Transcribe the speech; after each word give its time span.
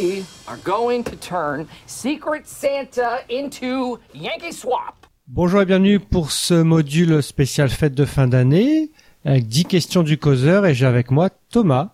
we 0.00 0.24
are 0.46 0.58
going 0.64 1.02
to 1.02 1.16
turn 1.16 1.66
Secret 1.86 2.46
Santa 2.46 3.20
into 3.28 3.98
Yankee 4.14 4.52
Swap. 4.52 5.06
Bonjour 5.28 5.60
et 5.60 5.66
bienvenue 5.66 6.00
pour 6.00 6.32
ce 6.32 6.54
module 6.54 7.22
spécial 7.22 7.68
fête 7.68 7.94
de 7.94 8.04
fin 8.04 8.26
d'année 8.26 8.90
avec 9.24 9.46
10 9.46 9.64
questions 9.66 10.02
du 10.02 10.18
causeur 10.18 10.66
et 10.66 10.74
j'ai 10.74 10.86
avec 10.86 11.10
moi 11.10 11.28
Thomas. 11.50 11.90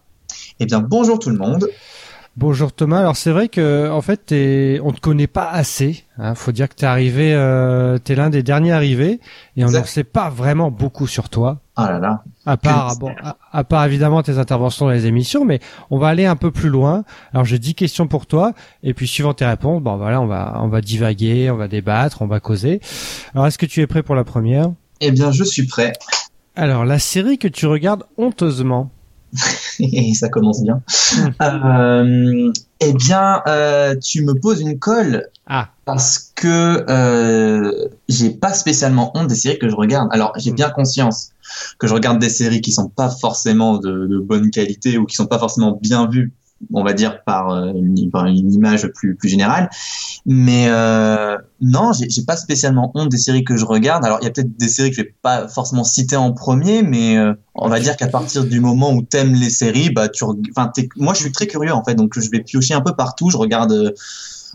Eh 0.61 0.67
bien, 0.67 0.81
bonjour 0.81 1.19
tout 1.19 1.31
le 1.31 1.37
monde. 1.37 1.67
Bonjour 2.37 2.73
Thomas. 2.73 3.01
Alors 3.01 3.17
c'est 3.17 3.31
vrai 3.31 3.49
que 3.49 3.91
en 3.91 4.03
fait 4.03 4.27
t'es, 4.27 4.81
on 4.85 4.93
te 4.93 5.01
connaît 5.01 5.27
pas 5.27 5.49
assez. 5.49 6.05
Hein. 6.19 6.35
Faut 6.35 6.53
dire 6.53 6.69
que 6.69 6.75
t'es 6.75 6.87
arrivé, 6.87 7.35
euh, 7.35 7.99
t'es 7.99 8.15
l'un 8.15 8.31
des 8.31 8.43
derniers 8.43 8.73
arrivés 8.73 9.21
et 9.57 9.65
on 9.65 9.71
n'en 9.71 9.85
sait 9.85 10.05
pas 10.05 10.29
vraiment 10.29 10.71
beaucoup 10.71 11.07
sur 11.07 11.29
toi. 11.29 11.61
Ah 11.77 11.91
là 11.91 11.99
là. 11.99 12.25
À 12.47 12.57
part, 12.57 12.97
bon, 12.99 13.13
à, 13.53 13.65
part 13.65 13.85
évidemment 13.85 14.23
tes 14.23 14.39
interventions 14.39 14.87
dans 14.87 14.93
les 14.93 15.07
émissions, 15.07 15.45
mais 15.45 15.59
on 15.91 15.99
va 15.99 16.07
aller 16.07 16.27
un 16.27 16.37
peu 16.37 16.53
plus 16.53 16.69
loin. 16.69 17.05
Alors 17.33 17.45
j'ai 17.45 17.59
10 17.59 17.75
questions 17.75 18.07
pour 18.07 18.27
toi 18.27 18.53
et 18.85 18.95
puis 18.95 19.09
suivant 19.09 19.35
tes 19.35 19.45
réponses, 19.45 19.83
bon 19.83 19.97
voilà, 19.97 20.21
on 20.21 20.27
va, 20.27 20.61
on 20.63 20.69
va 20.69 20.81
divaguer, 20.81 21.51
on 21.51 21.57
va 21.57 21.67
débattre, 21.67 22.23
on 22.23 22.29
va 22.29 22.39
causer. 22.39 22.81
Alors 23.35 23.49
est-ce 23.49 23.59
que 23.59 23.67
tu 23.67 23.81
es 23.81 23.87
prêt 23.89 24.05
pour 24.05 24.15
la 24.15 24.23
première? 24.23 24.71
Eh 25.01 25.11
bien, 25.11 25.33
je 25.33 25.43
suis 25.43 25.67
prêt. 25.67 25.93
Alors 26.55 26.85
la 26.85 27.01
série 27.01 27.37
que 27.37 27.49
tu 27.49 27.67
regardes 27.67 28.05
honteusement. 28.17 28.91
et 29.81 30.15
ça 30.15 30.29
commence 30.29 30.63
bien. 30.63 30.83
euh, 31.43 32.53
eh 32.81 32.93
bien, 32.93 33.43
euh, 33.47 33.97
tu 33.97 34.23
me 34.25 34.35
poses 34.35 34.61
une 34.61 34.79
colle 34.79 35.29
ah. 35.47 35.69
parce 35.85 36.33
que 36.35 36.85
euh, 36.89 37.89
j'ai 38.09 38.31
pas 38.31 38.53
spécialement 38.53 39.17
honte 39.17 39.29
des 39.29 39.35
séries 39.35 39.59
que 39.59 39.69
je 39.69 39.77
regarde. 39.77 40.09
Alors, 40.13 40.33
j'ai 40.37 40.53
bien 40.53 40.71
conscience 40.71 41.31
que 41.79 41.87
je 41.87 41.95
regarde 41.95 42.19
des 42.19 42.29
séries 42.29 42.61
qui 42.61 42.73
sont 42.73 42.89
pas 42.89 43.09
forcément 43.09 43.79
de, 43.79 44.07
de 44.07 44.19
bonne 44.19 44.51
qualité 44.51 44.99
ou 44.99 45.07
qui 45.07 45.17
sont 45.17 45.27
pas 45.27 45.39
forcément 45.39 45.79
bien 45.81 46.09
vues 46.09 46.33
on 46.73 46.83
va 46.83 46.93
dire 46.93 47.23
par 47.25 47.51
euh, 47.51 47.73
une, 47.75 48.11
par 48.11 48.27
une 48.27 48.53
image 48.53 48.89
plus 48.89 49.15
plus 49.15 49.29
générale 49.29 49.69
mais 50.25 50.67
euh, 50.69 51.37
non 51.61 51.93
j'ai 51.93 52.23
pas 52.27 52.37
spécialement 52.37 52.91
honte 52.95 53.09
des 53.09 53.19
séries 53.19 53.45
que 53.45 53.57
je 53.57 53.65
regarde 53.65 54.05
alors 54.05 54.19
il 54.21 54.25
y 54.25 54.27
a 54.27 54.31
peut-être 54.31 54.57
des 54.57 54.69
séries 54.69 54.91
que 54.91 54.97
je 54.97 55.03
vais 55.03 55.15
pas 55.23 55.49
forcément 55.49 55.85
citer 55.85 56.17
en 56.17 56.33
premier 56.33 56.83
mais 56.83 57.17
euh, 57.17 57.33
on 57.55 57.69
va 57.69 57.81
dire 57.81 57.97
qu'à 57.97 58.09
partir 58.09 58.45
du 58.45 58.61
moment 58.61 58.93
où 58.93 59.03
t'aimes 59.03 59.35
les 59.35 59.51
séries 59.51 59.91
bah 59.91 60.09
tu 60.09 60.25
enfin 60.51 60.71
moi 60.97 61.15
je 61.15 61.21
suis 61.21 61.33
très 61.33 61.47
curieux 61.47 61.73
en 61.73 61.83
fait 61.83 61.95
donc 61.95 62.19
je 62.19 62.29
vais 62.31 62.41
piocher 62.41 62.75
un 62.75 62.83
peu 62.83 62.95
partout 62.95 63.31
je 63.31 63.39
regarde 63.39 63.73
euh, 63.73 63.93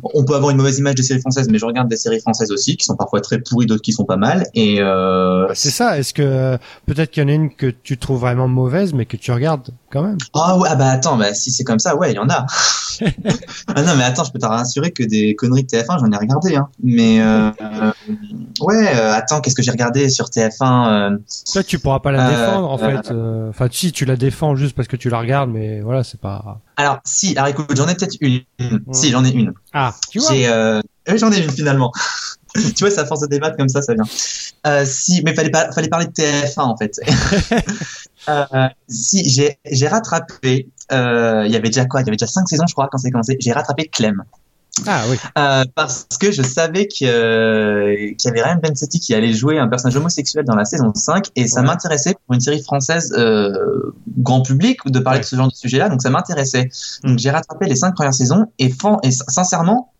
on 0.03 0.23
peut 0.23 0.35
avoir 0.35 0.51
une 0.51 0.57
mauvaise 0.57 0.79
image 0.79 0.95
des 0.95 1.03
séries 1.03 1.19
françaises, 1.19 1.47
mais 1.49 1.57
je 1.57 1.65
regarde 1.65 1.87
des 1.87 1.97
séries 1.97 2.19
françaises 2.19 2.51
aussi 2.51 2.77
qui 2.77 2.85
sont 2.85 2.95
parfois 2.95 3.21
très 3.21 3.39
pourries, 3.39 3.65
d'autres 3.65 3.81
qui 3.81 3.93
sont 3.93 4.05
pas 4.05 4.17
mal. 4.17 4.47
Et 4.53 4.77
euh... 4.79 5.47
Bah, 5.47 5.53
c'est 5.55 5.69
ça. 5.69 5.97
Est-ce 5.97 6.13
que 6.13 6.57
peut-être 6.85 7.11
qu'il 7.11 7.23
y 7.23 7.25
en 7.25 7.29
a 7.29 7.33
une 7.33 7.53
que 7.53 7.67
tu 7.67 7.97
trouves 7.97 8.19
vraiment 8.19 8.47
mauvaise, 8.47 8.93
mais 8.93 9.05
que 9.05 9.17
tu 9.17 9.31
regardes 9.31 9.69
quand 9.91 10.03
même? 10.03 10.17
Ah 10.33 10.57
ouais, 10.57 10.69
ah 10.71 10.75
bah 10.75 10.89
attends, 10.89 11.17
bah 11.17 11.33
si 11.33 11.51
c'est 11.51 11.63
comme 11.63 11.79
ça, 11.79 11.95
ouais, 11.95 12.11
il 12.11 12.15
y 12.15 12.19
en 12.19 12.29
a. 12.29 12.45
ah 13.75 13.83
non, 13.83 13.95
mais 13.95 14.03
attends, 14.03 14.23
je 14.23 14.31
peux 14.31 14.39
te 14.39 14.45
rassurer 14.45 14.91
que 14.91 15.03
des 15.03 15.35
conneries 15.35 15.63
de 15.63 15.67
TF1, 15.67 15.99
j'en 15.99 16.11
ai 16.11 16.17
regardé, 16.17 16.55
hein. 16.55 16.69
Mais 16.93 17.21
euh, 17.21 17.51
ouais, 18.59 18.95
euh, 18.95 19.13
attends, 19.13 19.39
qu'est-ce 19.39 19.55
que 19.55 19.61
j'ai 19.61 19.71
regardé 19.71 20.09
sur 20.09 20.25
TF1 20.25 21.19
Toi, 21.53 21.63
tu 21.63 21.79
pourras 21.79 21.99
pas 21.99 22.11
la 22.11 22.29
défendre 22.29 22.69
en 22.69 22.77
fait. 22.77 23.11
Enfin, 23.49 23.67
si 23.71 23.93
tu 23.93 24.03
la 24.03 24.17
défends 24.17 24.55
juste 24.55 24.75
parce 24.75 24.89
que 24.89 24.97
tu 24.97 25.09
la 25.09 25.19
regardes, 25.19 25.49
mais 25.49 25.79
voilà, 25.79 26.03
c'est 26.03 26.19
pas. 26.19 26.59
Alors 26.75 26.99
si, 27.05 27.37
alors 27.37 27.47
écoute, 27.47 27.71
j'en 27.75 27.87
ai 27.87 27.95
peut-être 27.95 28.17
une. 28.19 28.41
Si, 28.91 29.09
j'en 29.09 29.23
ai 29.23 29.31
une. 29.31 29.53
Ah, 29.73 29.93
tu 30.09 30.19
vois. 30.19 30.33
Euh... 30.33 30.81
j'en 31.15 31.31
ai 31.31 31.41
une 31.41 31.51
finalement. 31.51 31.93
tu 32.75 32.83
vois, 32.83 32.91
ça 32.91 33.05
force 33.05 33.21
de 33.21 33.27
débattre 33.27 33.55
comme 33.55 33.69
ça, 33.69 33.81
ça 33.81 33.93
vient. 33.93 34.03
Euh, 34.67 34.83
si, 34.85 35.21
mais 35.23 35.33
fallait 35.33 35.49
pas, 35.49 35.71
fallait 35.71 35.87
parler 35.87 36.07
de 36.07 36.11
TF1 36.11 36.61
en 36.61 36.77
fait. 36.77 36.99
euh, 38.29 38.67
si, 38.89 39.29
j'ai, 39.29 39.57
j'ai 39.65 39.87
rattrapé. 39.87 40.67
Euh, 40.91 41.43
il 41.45 41.51
y 41.51 41.55
avait 41.55 41.69
déjà 41.69 41.85
quoi? 41.85 42.01
Il 42.01 42.05
y 42.05 42.09
avait 42.09 42.17
déjà 42.17 42.27
cinq 42.27 42.47
saisons, 42.49 42.67
je 42.67 42.73
crois, 42.73 42.89
quand 42.91 42.97
c'est 42.97 43.11
commencé. 43.11 43.37
J'ai 43.39 43.53
rattrapé 43.53 43.85
Clem. 43.85 44.23
Ah 44.87 45.03
oui. 45.09 45.17
Euh, 45.37 45.63
parce 45.75 46.07
que 46.19 46.31
je 46.31 46.41
savais 46.41 46.87
qu'il 46.87 47.07
euh, 47.07 47.93
y 48.23 48.27
avait 48.27 48.41
Ryan 48.41 48.59
Bensetti 48.61 48.99
qui 48.99 49.13
allait 49.13 49.33
jouer 49.33 49.59
un 49.59 49.67
personnage 49.67 49.95
homosexuel 49.95 50.43
dans 50.45 50.55
la 50.55 50.65
saison 50.65 50.91
5 50.93 51.27
et 51.35 51.47
ça 51.47 51.61
m'intéressait 51.61 52.15
pour 52.25 52.33
une 52.35 52.41
série 52.41 52.61
française 52.63 53.13
euh, 53.17 53.93
grand 54.17 54.41
public 54.41 54.79
de 54.85 54.99
parler 54.99 55.17
Ouais. 55.19 55.23
de 55.23 55.27
ce 55.27 55.35
genre 55.35 55.47
de 55.49 55.53
sujet-là, 55.55 55.89
donc 55.89 56.01
ça 56.01 56.09
m'intéressait. 56.09 56.69
Donc 57.03 57.13
Mm. 57.13 57.19
j'ai 57.19 57.29
rattrapé 57.31 57.65
les 57.67 57.75
cinq 57.75 57.93
premières 57.95 58.13
saisons 58.13 58.45
et, 58.59 58.73
et 59.03 59.11
sin- 59.11 59.25
sincèrement, 59.27 59.91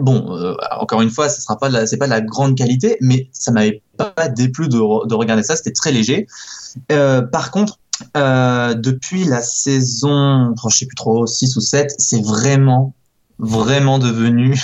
bon, 0.00 0.54
encore 0.78 1.02
une 1.02 1.10
fois, 1.10 1.28
ce 1.28 1.40
sera 1.42 1.58
pas 1.58 1.68
de 1.68 1.74
la, 1.74 1.86
c'est 1.86 1.96
pas 1.98 2.06
de 2.06 2.10
la 2.10 2.20
grande 2.22 2.56
qualité, 2.56 2.96
mais 3.00 3.28
ça 3.32 3.52
m'avait 3.52 3.82
pas 3.96 4.28
déplu 4.28 4.68
de, 4.68 4.78
re- 4.78 5.06
de 5.06 5.14
regarder 5.14 5.42
ça, 5.42 5.56
c'était 5.56 5.72
très 5.72 5.92
léger. 5.92 6.26
Par 6.88 7.50
contre, 7.50 7.78
euh, 8.16 8.74
depuis 8.74 9.24
la 9.24 9.42
saison, 9.42 10.54
je 10.70 10.74
sais 10.76 10.86
plus 10.86 10.94
trop, 10.96 11.26
6 11.26 11.56
ou 11.56 11.60
7, 11.60 11.94
c'est 11.98 12.22
vraiment, 12.22 12.94
vraiment 13.40 13.98
devenu. 13.98 14.58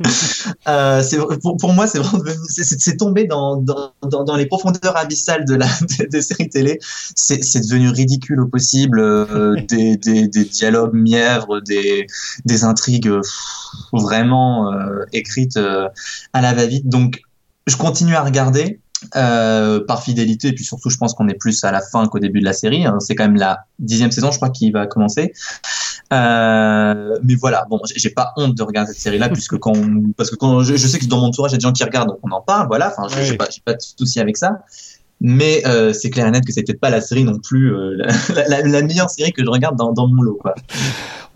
euh, 0.68 1.02
c'est 1.02 1.18
pour, 1.40 1.56
pour 1.56 1.72
moi, 1.72 1.86
c'est 1.86 1.98
vraiment 1.98 2.18
devenu, 2.18 2.36
c'est- 2.48 2.64
c'est 2.64 2.80
c'est 2.80 2.96
tombé 2.96 3.26
dans, 3.26 3.56
dans, 3.56 3.92
dans, 4.02 4.24
dans 4.24 4.36
les 4.36 4.46
profondeurs 4.46 4.96
abyssales 4.96 5.44
de 5.44 5.54
la 5.54 5.68
des, 5.98 6.06
des 6.06 6.22
séries 6.22 6.48
télé. 6.48 6.78
C'est 7.14 7.44
c'est 7.44 7.60
devenu 7.60 7.88
ridicule 7.90 8.40
au 8.40 8.46
possible, 8.48 8.98
euh, 9.00 9.54
des, 9.68 9.96
des, 9.96 10.26
des 10.28 10.44
dialogues 10.44 10.94
mièvres, 10.94 11.60
des, 11.60 12.06
des 12.44 12.64
intrigues 12.64 13.08
euh, 13.08 13.20
pff, 13.20 13.32
vraiment 13.92 14.72
euh, 14.72 15.04
écrites 15.12 15.56
euh, 15.56 15.88
à 16.32 16.40
la 16.40 16.54
va-vite. 16.54 16.88
Donc, 16.88 17.22
je 17.66 17.76
continue 17.76 18.14
à 18.16 18.22
regarder 18.22 18.80
euh, 19.16 19.80
par 19.86 20.02
fidélité 20.02 20.48
et 20.48 20.52
puis 20.52 20.64
surtout 20.64 20.90
je 20.90 20.96
pense 20.96 21.14
qu'on 21.14 21.28
est 21.28 21.34
plus 21.38 21.62
à 21.64 21.70
la 21.72 21.80
fin 21.80 22.06
qu'au 22.08 22.18
début 22.18 22.40
de 22.40 22.44
la 22.44 22.52
série 22.52 22.84
hein. 22.86 22.98
c'est 23.00 23.14
quand 23.14 23.24
même 23.24 23.36
la 23.36 23.60
dixième 23.78 24.10
saison 24.10 24.30
je 24.30 24.36
crois 24.36 24.50
qui 24.50 24.70
va 24.70 24.86
commencer 24.86 25.32
euh, 26.12 27.18
mais 27.22 27.34
voilà 27.34 27.66
bon 27.68 27.80
j'ai 27.96 28.10
pas 28.10 28.32
honte 28.36 28.54
de 28.54 28.62
regarder 28.62 28.92
cette 28.92 29.00
série 29.02 29.18
là 29.18 29.28
puisque 29.32 29.58
quand 29.58 29.72
on- 29.76 30.12
parce 30.16 30.30
que 30.30 30.36
quand 30.36 30.60
je, 30.60 30.76
je 30.76 30.86
sais 30.86 30.98
que 30.98 31.06
dans 31.06 31.18
mon 31.20 31.26
entourage 31.26 31.52
il 31.52 31.54
y 31.54 31.56
a 31.56 31.58
des 31.58 31.62
gens 31.62 31.72
qui 31.72 31.84
regardent 31.84 32.08
donc 32.08 32.18
on 32.22 32.30
en 32.30 32.40
parle 32.40 32.66
voilà 32.66 32.92
enfin 32.96 33.08
j'ai 33.22 33.32
Oui. 33.32 33.36
pas 33.36 33.48
pas 33.64 33.74
de 33.74 33.80
souci 33.80 34.20
avec 34.20 34.36
ça 34.36 34.60
mais 35.20 35.62
euh, 35.66 35.92
c'est 35.92 36.10
clair 36.10 36.26
et 36.26 36.30
net 36.30 36.44
que 36.44 36.52
c'est 36.52 36.62
peut-être 36.64 36.80
pas 36.80 36.90
la 36.90 37.00
série 37.00 37.24
non 37.24 37.38
plus 37.38 37.72
la, 37.96 38.48
la- 38.48 38.60
la 38.62 38.82
meilleure 38.82 39.08
série 39.10 39.32
que 39.32 39.42
je 39.44 39.48
regarde 39.48 39.76
dans, 39.76 39.92
dans 39.92 40.06
mon 40.08 40.22
lot 40.22 40.38
quoi 40.40 40.54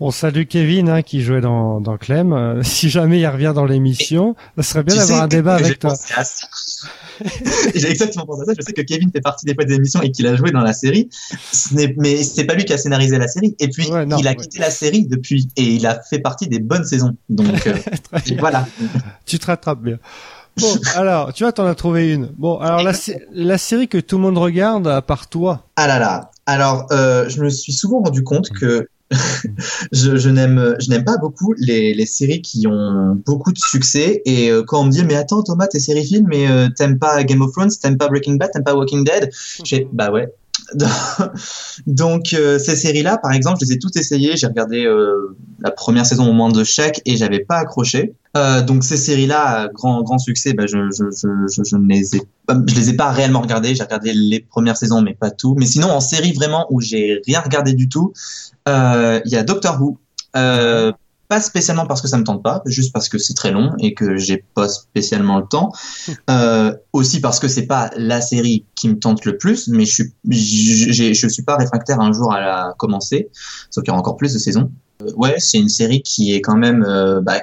On 0.01 0.11
salue 0.11 0.43
Kevin 0.47 0.89
hein, 0.89 1.01
qui 1.01 1.21
jouait 1.21 1.41
dans, 1.41 1.81
dans 1.81 1.97
Clem. 1.97 2.61
Si 2.63 2.89
jamais 2.89 3.19
il 3.19 3.27
revient 3.27 3.51
dans 3.55 3.65
l'émission, 3.65 4.35
ça 4.57 4.63
serait 4.63 4.83
bien 4.83 4.95
d'avoir 4.95 5.23
un 5.23 5.27
débat 5.27 5.55
avec 5.55 5.79
toi. 5.79 5.93
J'ai 7.75 7.89
exactement 7.89 8.25
pensé 8.25 8.41
à 8.41 8.45
ça. 8.45 8.53
Je 8.57 8.61
sais 8.63 8.73
que 8.73 8.81
Kevin 8.81 9.11
fait 9.11 9.21
partie 9.21 9.45
des 9.45 9.53
fois 9.53 9.65
des 9.65 9.75
émissions 9.75 10.01
et 10.01 10.11
qu'il 10.11 10.25
a 10.27 10.35
joué 10.35 10.51
dans 10.51 10.61
la 10.61 10.73
série. 10.73 11.09
Ce 11.51 11.73
n'est- 11.73 11.93
mais 11.97 12.23
c'est 12.23 12.45
pas 12.45 12.53
lui 12.53 12.65
qui 12.65 12.73
a 12.73 12.77
scénarisé 12.77 13.17
la 13.17 13.27
série. 13.27 13.55
Et 13.59 13.67
puis, 13.69 13.89
Ouais, 13.91 14.05
non, 14.05 14.17
il 14.17 14.27
a 14.27 14.31
ouais. 14.31 14.35
quitté 14.37 14.59
la 14.59 14.71
série 14.71 15.05
depuis 15.05 15.47
et 15.55 15.63
il 15.63 15.85
a 15.87 16.01
fait 16.01 16.19
partie 16.19 16.47
des 16.47 16.59
bonnes 16.59 16.85
saisons. 16.85 17.15
Donc, 17.29 17.67
euh, 17.67 17.73
voilà. 18.39 18.67
Tu 19.25 19.39
te 19.39 19.45
rattrapes 19.47 19.81
bien. 19.81 19.97
Bon, 20.57 20.75
alors, 20.95 21.31
tu 21.33 21.43
vois, 21.43 21.51
t'en 21.53 21.65
as 21.65 21.75
trouvé 21.75 22.11
une. 22.13 22.31
Bon, 22.37 22.57
alors 22.59 22.83
la, 22.83 22.93
sé- 22.93 23.23
la 23.33 23.57
série 23.57 23.87
que 23.87 23.97
tout 23.97 24.17
le 24.17 24.23
monde 24.23 24.37
regarde, 24.37 24.87
à 24.87 25.01
part 25.01 25.27
toi. 25.29 25.65
Ah 25.77 25.87
là 25.87 25.99
là. 25.99 26.31
Alors, 26.45 26.87
euh, 26.91 27.29
je 27.29 27.41
me 27.41 27.49
suis 27.49 27.71
souvent 27.71 27.99
rendu 28.01 28.23
compte 28.23 28.49
que 28.49 28.87
je, 29.91 30.17
je 30.17 30.29
n'aime 30.29 30.75
je 30.79 30.89
n'aime 30.89 31.03
pas 31.03 31.17
beaucoup 31.17 31.53
les, 31.57 31.93
les 31.93 32.05
séries 32.05 32.41
qui 32.41 32.67
ont 32.67 33.19
beaucoup 33.25 33.51
de 33.51 33.57
succès 33.57 34.21
et 34.25 34.51
euh, 34.51 34.63
quand 34.63 34.81
on 34.81 34.85
me 34.85 34.91
dit 34.91 35.03
mais 35.03 35.15
attends 35.15 35.41
Thomas 35.41 35.67
t'es 35.67 35.79
série 35.79 36.05
film 36.05 36.27
mais 36.29 36.47
euh, 36.47 36.67
t'aimes 36.69 36.99
pas 36.99 37.23
Game 37.23 37.41
of 37.41 37.51
Thrones 37.51 37.71
t'aimes 37.81 37.97
pas 37.97 38.07
Breaking 38.07 38.35
Bad 38.35 38.51
t'aimes 38.51 38.63
pas 38.63 38.75
Walking 38.75 39.03
Dead 39.03 39.31
j'ai 39.63 39.87
bah 39.91 40.11
ouais. 40.11 40.31
Donc 41.87 42.33
euh, 42.33 42.59
ces 42.59 42.75
séries 42.75 43.01
là 43.01 43.17
par 43.17 43.31
exemple 43.31 43.57
je 43.61 43.65
les 43.65 43.73
ai 43.73 43.79
toutes 43.79 43.95
essayées 43.95 44.37
j'ai 44.37 44.45
regardé 44.45 44.85
la 45.59 45.71
première 45.71 46.05
saison 46.05 46.29
au 46.29 46.33
moins 46.33 46.49
de 46.49 46.63
chaque 46.63 47.01
et 47.05 47.17
j'avais 47.17 47.39
pas 47.39 47.57
accroché. 47.57 48.13
Donc 48.67 48.83
ces 48.83 48.97
séries 48.97 49.25
là 49.25 49.69
grand 49.73 50.03
grand 50.03 50.19
succès 50.19 50.53
bah, 50.53 50.67
je, 50.67 50.91
je, 50.91 51.05
je, 51.11 51.27
je, 51.51 51.63
je 51.63 51.75
ne 51.75 51.87
les 51.87 52.17
ai 52.17 52.21
pas 52.45 52.55
je 52.67 52.75
les 52.75 52.89
ai 52.89 52.93
pas 52.93 53.09
réellement 53.09 53.41
regardées. 53.41 53.73
J'ai 53.73 53.83
regardé 53.83 54.13
les 54.13 54.41
premières 54.41 54.77
saisons 54.77 55.01
mais 55.01 55.15
pas 55.15 55.31
tout. 55.31 55.55
Mais 55.57 55.65
sinon 55.65 55.87
en 55.87 56.01
série 56.01 56.33
vraiment 56.33 56.67
où 56.69 56.81
j'ai 56.81 57.21
rien 57.25 57.39
regardé 57.39 57.73
du 57.73 57.89
tout 57.89 58.13
il 59.25 59.31
y 59.31 59.35
a 59.35 59.43
Doctor 59.43 59.81
Who 59.81 59.97
euh, 60.35 60.91
pas 61.27 61.41
spécialement 61.41 61.85
parce 61.85 62.01
que 62.01 62.07
ça 62.07 62.17
me 62.17 62.23
tente 62.23 62.41
pas, 62.41 62.63
juste 62.65 62.91
parce 62.91 63.07
que 63.07 63.19
c'est 63.19 63.35
très 63.35 63.51
long 63.51 63.73
et 63.79 63.93
que 63.93 64.17
j'ai 64.17 64.43
pas 64.55 64.67
spécialement 64.67 65.37
le 65.39 65.45
temps. 65.45 65.71
Euh, 66.29 66.73
aussi 66.93 67.21
parce 67.21 67.39
que 67.39 67.47
c'est 67.47 67.65
pas 67.67 67.89
la 67.97 68.21
série 68.21 68.65
qui 68.75 68.87
me 68.89 68.97
tente 68.99 69.25
le 69.25 69.37
plus, 69.37 69.67
mais 69.67 69.85
je 69.85 69.93
suis, 69.93 70.13
j'ai- 70.29 71.13
je 71.13 71.27
suis 71.27 71.43
pas 71.43 71.55
réfractaire 71.57 71.99
un 71.99 72.11
jour 72.11 72.31
à 72.33 72.39
la 72.39 72.73
commencer, 72.77 73.29
sauf 73.71 73.83
qu'il 73.83 73.89
y 73.89 73.91
aura 73.91 73.99
encore 73.99 74.17
plus 74.17 74.33
de 74.33 74.37
saisons. 74.39 74.71
Euh, 75.03 75.11
ouais, 75.15 75.35
c'est 75.39 75.57
une 75.57 75.69
série 75.69 76.01
qui 76.01 76.33
est 76.33 76.41
quand 76.41 76.55
même, 76.57 76.83
euh, 76.87 77.19
bah, 77.21 77.41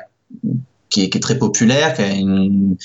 qui 0.88 1.02
est, 1.04 1.10
qui 1.10 1.18
est 1.18 1.20
très 1.20 1.38
populaire, 1.38 1.94
qui 1.94 2.02
a 2.02 2.12
une, 2.12 2.76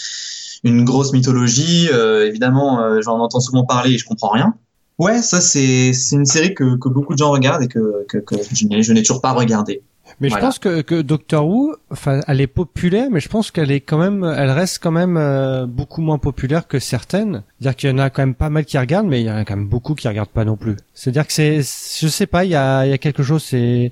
une 0.63 0.83
grosse 0.85 1.13
mythologie. 1.13 1.87
Euh, 1.91 2.27
évidemment, 2.27 2.81
euh, 2.81 3.01
j'en 3.01 3.19
entends 3.19 3.39
souvent 3.41 3.65
parler 3.65 3.91
et 3.91 3.97
je 3.97 4.05
comprends 4.05 4.29
rien. 4.29 4.55
Ouais, 5.01 5.21
ça 5.23 5.41
c'est 5.41 5.91
une 6.11 6.27
série 6.27 6.53
que, 6.53 6.77
que 6.77 6.87
beaucoup 6.87 7.13
de 7.13 7.17
gens 7.17 7.31
regardent 7.31 7.63
et 7.63 7.67
que, 7.67 8.05
que, 8.07 8.19
que 8.19 8.35
je 8.45 8.93
n'ai 8.93 9.01
toujours 9.01 9.19
pas 9.19 9.31
regardé. 9.31 9.81
Mais 10.19 10.27
Voilà. 10.27 10.41
je 10.41 10.45
pense 10.45 10.59
que, 10.59 10.81
que 10.81 11.01
Doctor 11.01 11.47
Who, 11.47 11.75
enfin, 11.89 12.19
elle 12.27 12.39
est 12.39 12.45
populaire, 12.45 13.07
mais 13.11 13.19
je 13.19 13.27
pense 13.27 13.49
qu'elle 13.49 13.71
est 13.71 13.79
quand 13.79 13.97
même, 13.97 14.23
elle 14.23 14.51
reste 14.51 14.77
quand 14.77 14.91
même 14.91 15.17
euh, 15.17 15.65
beaucoup 15.65 16.01
moins 16.01 16.19
populaire 16.19 16.67
que 16.67 16.77
certaines. 16.77 17.41
C'est-à-dire 17.59 17.75
qu'il 17.75 17.89
y 17.89 17.93
en 17.93 17.97
a 17.97 18.11
quand 18.11 18.21
même 18.21 18.35
pas 18.35 18.51
mal 18.51 18.63
qui 18.63 18.77
regardent, 18.77 19.07
mais 19.07 19.21
il 19.21 19.25
y 19.25 19.31
en 19.31 19.37
a 19.37 19.43
quand 19.43 19.55
même 19.55 19.67
beaucoup 19.67 19.95
qui 19.95 20.07
regardent 20.07 20.29
pas 20.29 20.45
non 20.45 20.55
plus. 20.55 20.75
C'est-à-dire 20.93 21.25
que 21.25 21.33
c'est, 21.33 21.61
je 21.61 22.07
sais 22.07 22.27
pas, 22.27 22.45
il 22.45 22.51
y 22.51 22.55
a, 22.55 22.85
il 22.85 22.91
y 22.91 22.93
a 22.93 22.99
quelque 22.99 23.23
chose, 23.23 23.43
c'est, 23.43 23.91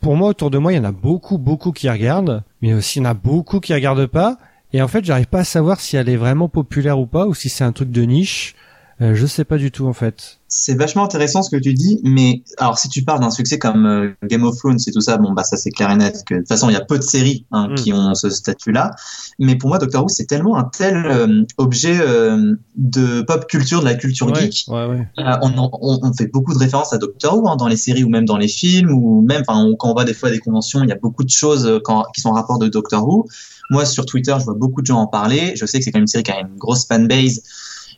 pour 0.00 0.16
moi, 0.16 0.30
autour 0.30 0.50
de 0.50 0.58
moi, 0.58 0.72
il 0.72 0.76
y 0.76 0.80
en 0.80 0.84
a 0.84 0.90
beaucoup, 0.90 1.38
beaucoup 1.38 1.70
qui 1.70 1.88
regardent, 1.88 2.42
mais 2.62 2.74
aussi 2.74 2.98
il 2.98 3.02
y 3.04 3.06
en 3.06 3.10
a 3.10 3.14
beaucoup 3.14 3.60
qui 3.60 3.74
regardent 3.74 4.06
pas. 4.06 4.38
Et 4.72 4.82
en 4.82 4.88
fait, 4.88 5.04
j'arrive 5.04 5.26
pas 5.26 5.40
à 5.40 5.44
savoir 5.44 5.80
si 5.80 5.96
elle 5.96 6.08
est 6.08 6.16
vraiment 6.16 6.48
populaire 6.48 6.98
ou 6.98 7.06
pas, 7.06 7.26
ou 7.26 7.34
si 7.34 7.48
c'est 7.48 7.62
un 7.62 7.70
truc 7.72 7.92
de 7.92 8.02
niche. 8.02 8.56
Euh, 9.02 9.14
je 9.14 9.26
sais 9.26 9.44
pas 9.44 9.58
du 9.58 9.70
tout 9.70 9.86
en 9.86 9.92
fait. 9.92 10.38
C'est 10.48 10.74
vachement 10.74 11.04
intéressant 11.04 11.42
ce 11.42 11.50
que 11.50 11.60
tu 11.60 11.74
dis, 11.74 12.00
mais 12.02 12.42
alors 12.56 12.78
si 12.78 12.88
tu 12.88 13.02
parles 13.02 13.20
d'un 13.20 13.30
succès 13.30 13.58
comme 13.58 13.84
euh, 13.84 14.10
Game 14.22 14.42
of 14.44 14.56
Thrones 14.56 14.78
et 14.86 14.90
tout 14.90 15.02
ça, 15.02 15.18
bon 15.18 15.32
bah 15.32 15.44
ça 15.44 15.58
c'est 15.58 15.70
clair 15.70 15.90
et 15.90 15.96
net 15.96 16.22
que 16.24 16.34
de 16.34 16.38
toute 16.38 16.48
façon 16.48 16.70
il 16.70 16.72
y 16.72 16.76
a 16.76 16.80
peu 16.80 16.96
de 16.96 17.02
séries 17.02 17.44
hein, 17.52 17.68
Mm. 17.70 17.74
qui 17.74 17.92
ont 17.92 18.14
ce 18.14 18.30
statut-là, 18.30 18.92
mais 19.38 19.56
pour 19.56 19.68
moi 19.68 19.78
Doctor 19.78 20.02
Who 20.04 20.08
c'est 20.08 20.24
tellement 20.24 20.56
un 20.56 20.64
tel 20.64 21.04
euh, 21.04 21.42
objet 21.58 21.98
euh, 22.00 22.54
de 22.76 23.20
pop 23.20 23.46
culture, 23.46 23.80
de 23.80 23.84
la 23.84 23.96
culture 23.96 24.28
Ouais, 24.28 24.40
geek. 24.50 24.64
ouais, 24.68 24.86
ouais. 24.86 25.06
Euh, 25.18 25.36
on, 25.42 25.58
en- 25.58 25.68
on, 25.82 25.98
on 26.02 26.12
fait 26.14 26.28
beaucoup 26.28 26.54
de 26.54 26.58
références 26.58 26.94
à 26.94 26.98
Doctor 26.98 27.36
Who 27.36 27.48
hein, 27.50 27.56
dans 27.56 27.68
les 27.68 27.76
séries 27.76 28.04
ou 28.04 28.08
même 28.08 28.24
dans 28.24 28.38
les 28.38 28.48
films 28.48 28.90
ou 28.92 29.20
même 29.20 29.42
enfin 29.46 29.62
on- 29.62 29.76
quand 29.76 29.90
on 29.90 29.94
va 29.94 30.04
des 30.04 30.14
fois 30.14 30.30
à 30.30 30.32
des 30.32 30.38
conventions, 30.38 30.82
il 30.82 30.88
y 30.88 30.92
a 30.92 30.96
beaucoup 30.96 31.24
de 31.24 31.28
choses 31.30 31.80
quand, 31.84 32.04
qui 32.14 32.22
sont 32.22 32.30
en 32.30 32.34
rapport 32.34 32.58
de 32.58 32.68
Doctor 32.68 33.06
Who. 33.06 33.26
Moi 33.68 33.84
sur 33.84 34.06
Twitter, 34.06 34.34
je 34.38 34.44
vois 34.44 34.54
beaucoup 34.54 34.80
de 34.80 34.86
gens 34.86 35.00
en 35.00 35.06
parler. 35.08 35.52
Je 35.56 35.66
sais 35.66 35.78
que 35.80 35.84
c'est 35.84 35.90
quand 35.90 35.98
même 35.98 36.04
une 36.04 36.08
série 36.08 36.22
qui 36.24 36.30
a 36.30 36.40
une 36.40 36.56
grosse 36.56 36.86
fanbase 36.86 37.42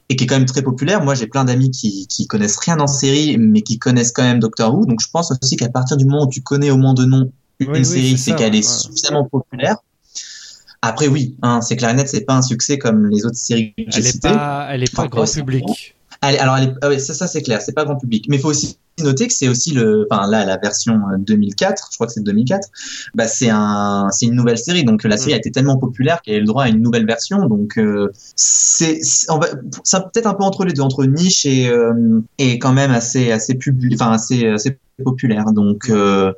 et 0.08 0.16
qui 0.16 0.25
est 0.25 0.26
quand 0.26 0.37
même 0.37 0.46
très 0.46 0.62
populaire. 0.62 1.02
Moi, 1.02 1.14
j'ai 1.14 1.26
plein 1.26 1.44
d'amis 1.44 1.70
qui, 1.70 2.06
qui 2.06 2.26
connaissent 2.26 2.58
rien 2.58 2.78
en 2.81 2.87
série, 2.87 3.37
mais 3.38 3.62
qui 3.62 3.78
connaissent 3.78 4.12
quand 4.12 4.22
même 4.22 4.38
Doctor 4.40 4.75
Who. 4.75 4.87
Donc, 4.87 5.00
je 5.02 5.08
pense 5.10 5.31
aussi 5.31 5.56
qu'à 5.56 5.69
partir 5.69 5.96
du 5.96 6.06
moment 6.06 6.25
où 6.25 6.31
tu 6.31 6.43
connais 6.43 6.70
au 6.70 6.78
moins 6.78 6.94
de 6.94 7.05
nom 7.05 7.31
une 7.60 7.70
Oui, 7.70 7.84
série, 7.84 8.16
c'est 8.16 8.34
qu'elle 8.34 8.55
est 8.55 8.62
suffisamment 8.62 9.25
populaire. 9.25 9.76
Après, 10.81 11.08
oui, 11.08 11.34
hein, 11.43 11.60
c'est 11.60 11.76
clair 11.76 11.90
et 11.90 11.94
net, 11.94 12.08
c'est 12.08 12.20
pas 12.25 12.37
un 12.37 12.43
succès 12.43 12.78
comme 12.78 13.08
les 13.08 13.26
autres 13.26 13.37
séries 13.37 13.75
que 13.76 13.82
j'ai 13.90 13.99
Elle 13.99 14.06
est 14.06 14.12
citées. 14.12 14.28
pas, 14.28 14.69
elle 14.70 14.84
est 14.84 14.94
pas 14.94 15.08
grand 15.08 15.25
public. 15.25 15.96
Alors, 16.20 16.59
ah 16.82 16.88
ouais, 16.88 16.99
ça, 16.99 17.15
ça 17.15 17.26
c'est 17.26 17.43
clair, 17.43 17.62
c'est 17.62 17.73
pas 17.73 17.85
grand 17.85 17.97
public. 17.97 18.26
Mais 18.29 18.37
il 18.37 18.41
faut 18.41 18.49
aussi 18.49 18.79
noter 19.03 19.29
que 19.29 19.32
c'est 19.32 19.49
aussi 19.49 19.70
le, 19.73 20.06
enfin 20.11 20.26
là, 20.29 20.44
la 20.44 20.56
version 20.56 20.94
euh, 21.12 21.17
2004, 21.19 21.88
je 21.93 21.97
crois 21.97 22.09
que 22.09 22.12
c'est 22.12 22.23
2004. 22.23 22.69
Bah, 23.15 23.29
c'est 23.29 23.50
un, 23.50 24.09
c'est 24.11 24.26
une 24.26 24.35
nouvelle 24.35 24.59
série, 24.59 24.85
donc 24.85 25.05
la 25.05 25.17
série 25.17 25.32
Mm. 25.32 25.35
a 25.35 25.37
été 25.37 25.50
tellement 25.53 25.76
populaire 25.76 26.20
qu'elle 26.23 26.35
a 26.35 26.37
eu 26.38 26.41
le 26.41 26.47
droit 26.47 26.65
à 26.65 26.69
une 26.69 26.82
nouvelle 26.82 27.06
version. 27.06 27.47
Donc 27.47 27.79
euh, 27.79 28.11
c'est, 28.35 29.00
c'est 29.03 29.29
peut-être 30.12 30.26
un 30.26 30.35
peu 30.35 30.44
entre 30.44 30.65
les 30.65 30.73
deux, 30.73 30.82
entre 30.82 31.05
niche 31.05 31.47
et 31.47 31.69
euh, 31.69 32.21
et 32.38 32.59
quand 32.59 32.73
même 32.73 32.91
assez 32.91 33.31
assez 33.31 33.55
public, 33.55 33.94
enfin 33.94 34.12
assez 34.12 34.47
assez 34.49 34.76
populaire. 35.05 35.53
Donc 35.53 35.88
euh, 35.91 36.32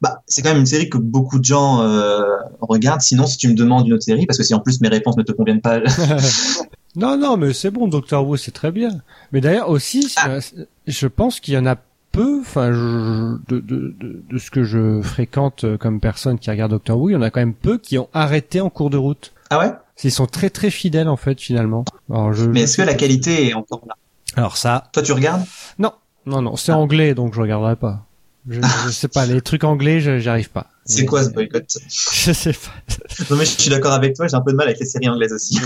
bah, 0.00 0.22
c'est 0.26 0.42
quand 0.42 0.50
même 0.50 0.60
une 0.60 0.66
série 0.66 0.90
que 0.90 0.98
beaucoup 0.98 1.38
de 1.38 1.44
gens 1.44 1.82
euh, 1.82 2.36
regardent. 2.60 3.00
Sinon, 3.00 3.26
si 3.26 3.38
tu 3.38 3.48
me 3.48 3.54
demandes 3.54 3.86
une 3.86 3.94
autre 3.94 4.04
série, 4.04 4.26
parce 4.26 4.38
que 4.38 4.44
si 4.44 4.54
en 4.54 4.60
plus 4.60 4.80
mes 4.80 4.88
réponses 4.88 5.16
ne 5.16 5.22
te 5.22 5.32
conviennent 5.32 5.62
pas, 5.62 5.80
non, 6.96 7.16
non, 7.18 7.36
mais 7.36 7.52
c'est 7.52 7.70
bon, 7.70 7.88
Doctor 7.88 8.26
Who, 8.26 8.36
c'est 8.36 8.50
très 8.52 8.70
bien. 8.72 8.90
Mais 9.32 9.40
d'ailleurs 9.40 9.68
aussi, 9.70 10.12
Ah. 10.16 10.38
je 10.86 11.06
pense 11.06 11.40
qu'il 11.40 11.54
y 11.54 11.58
en 11.58 11.66
a 11.66 11.76
peu, 12.12 12.40
enfin, 12.40 12.70
de, 12.70 13.38
de, 13.48 13.60
de, 13.60 14.22
de 14.30 14.38
ce 14.38 14.50
que 14.50 14.62
je 14.62 15.00
fréquente 15.02 15.64
euh, 15.64 15.76
comme 15.76 15.98
personne 15.98 16.38
qui 16.38 16.48
regarde 16.50 16.70
Doctor 16.70 16.96
Who, 16.98 17.10
il 17.10 17.12
y 17.14 17.16
en 17.16 17.22
a 17.22 17.30
quand 17.30 17.40
même 17.40 17.54
peu 17.54 17.78
qui 17.78 17.98
ont 17.98 18.08
arrêté 18.12 18.60
en 18.60 18.70
cours 18.70 18.90
de 18.90 18.96
route. 18.96 19.32
ah 19.50 19.58
ouais? 19.58 19.72
Ils 20.04 20.12
sont 20.12 20.26
très 20.26 20.50
très 20.50 20.70
fidèles 20.70 21.08
en 21.08 21.16
fait 21.16 21.40
finalement. 21.40 21.84
Alors, 22.10 22.32
je, 22.32 22.44
Mais 22.46 22.60
je 22.60 22.64
est-ce 22.64 22.76
que 22.78 22.82
la 22.82 22.94
qualité 22.94 23.48
est 23.48 23.54
encore 23.54 23.82
là? 23.88 23.94
Alors 24.36 24.56
ça, 24.56 24.84
Toi, 24.92 25.02
tu 25.02 25.12
regardes? 25.12 25.42
Non, 25.78 25.92
non, 26.26 26.42
non, 26.42 26.56
c'est 26.56 26.72
anglais 26.72 27.14
donc 27.14 27.34
je 27.34 27.40
regarderai 27.40 27.76
pas. 27.76 28.04
Je, 28.48 28.60
je 28.60 28.90
sais 28.90 29.08
pas, 29.08 29.24
les 29.26 29.40
trucs 29.40 29.64
anglais, 29.64 30.00
je- 30.00 30.18
j'y 30.18 30.28
arrive 30.28 30.50
pas. 30.50 30.66
C'est 30.84 31.06
quoi 31.06 31.24
ce 31.24 31.30
boycott? 31.30 31.64
Je 32.12 32.32
sais 32.32 32.52
pas. 32.52 32.74
Non 33.30 33.36
mais 33.38 33.44
je 33.46 33.58
suis 33.58 33.70
d'accord 33.70 33.92
avec 33.92 34.14
toi, 34.14 34.26
j'ai 34.28 34.34
un 34.36 34.40
peu 34.42 34.52
de 34.52 34.56
mal 34.56 34.66
avec 34.66 34.78
les 34.80 34.86
séries 34.86 35.08
anglaises 35.08 35.32
aussi. 35.32 35.58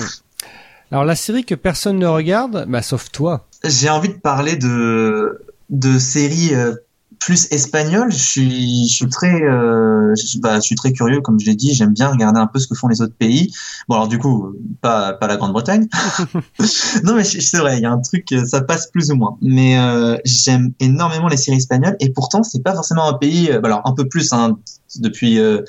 Alors 0.91 1.05
la 1.05 1.17
série 1.17 1.45
que 1.45 1.55
personne 1.55 1.99
ne 1.99 2.07
regarde, 2.07 2.67
bah 2.69 2.83
sauf 2.83 3.11
toi. 3.11 3.47
J'ai 3.65 3.91
envie 3.91 4.09
de 4.09 4.15
parler 4.15 4.57
de 4.57 5.41
de 5.69 5.99
séries 5.99 6.55
euh, 6.55 6.75
plus 7.19 7.49
espagnoles. 7.51 8.11
Je 8.11 8.17
suis 8.17 8.89
je 8.89 8.95
suis 8.95 9.09
très 9.09 9.43
euh, 9.43 10.15
je, 10.15 10.39
bah, 10.39 10.57
je 10.57 10.61
suis 10.61 10.77
très 10.77 10.93
curieux 10.93 11.21
comme 11.21 11.39
je 11.39 11.47
l'ai 11.47 11.55
dit, 11.55 11.75
j'aime 11.75 11.93
bien 11.93 12.09
regarder 12.09 12.41
un 12.41 12.47
peu 12.47 12.59
ce 12.59 12.67
que 12.67 12.75
font 12.75 12.89
les 12.89 13.03
autres 13.03 13.15
pays. 13.15 13.53
Bon 13.89 13.97
alors 13.97 14.09
du 14.09 14.19
coup 14.19 14.55
pas 14.81 15.13
pas 15.13 15.27
la 15.27 15.37
Grande-Bretagne. 15.37 15.89
non 17.05 17.15
mais 17.15 17.25
c'est 17.25 17.59
vrai, 17.59 17.77
il 17.79 17.83
y 17.83 17.87
a 17.87 17.91
un 17.91 18.01
truc 18.01 18.33
euh, 18.33 18.45
ça 18.45 18.63
passe 18.63 18.91
plus 18.91 19.11
ou 19.11 19.17
moins. 19.17 19.37
Mais 19.43 19.79
euh, 19.79 20.17
j'aime 20.25 20.73
énormément 20.81 21.29
les 21.29 21.37
séries 21.37 21.59
espagnoles 21.59 21.97
et 22.01 22.11
pourtant 22.13 22.43
c'est 22.43 22.63
pas 22.63 22.75
forcément 22.75 23.09
un 23.09 23.15
pays 23.15 23.51
euh, 23.51 23.61
bah, 23.61 23.69
alors 23.69 23.83
un 23.85 23.93
peu 23.93 24.09
plus 24.09 24.33
hein, 24.33 24.59
depuis 24.97 25.39
euh, 25.39 25.63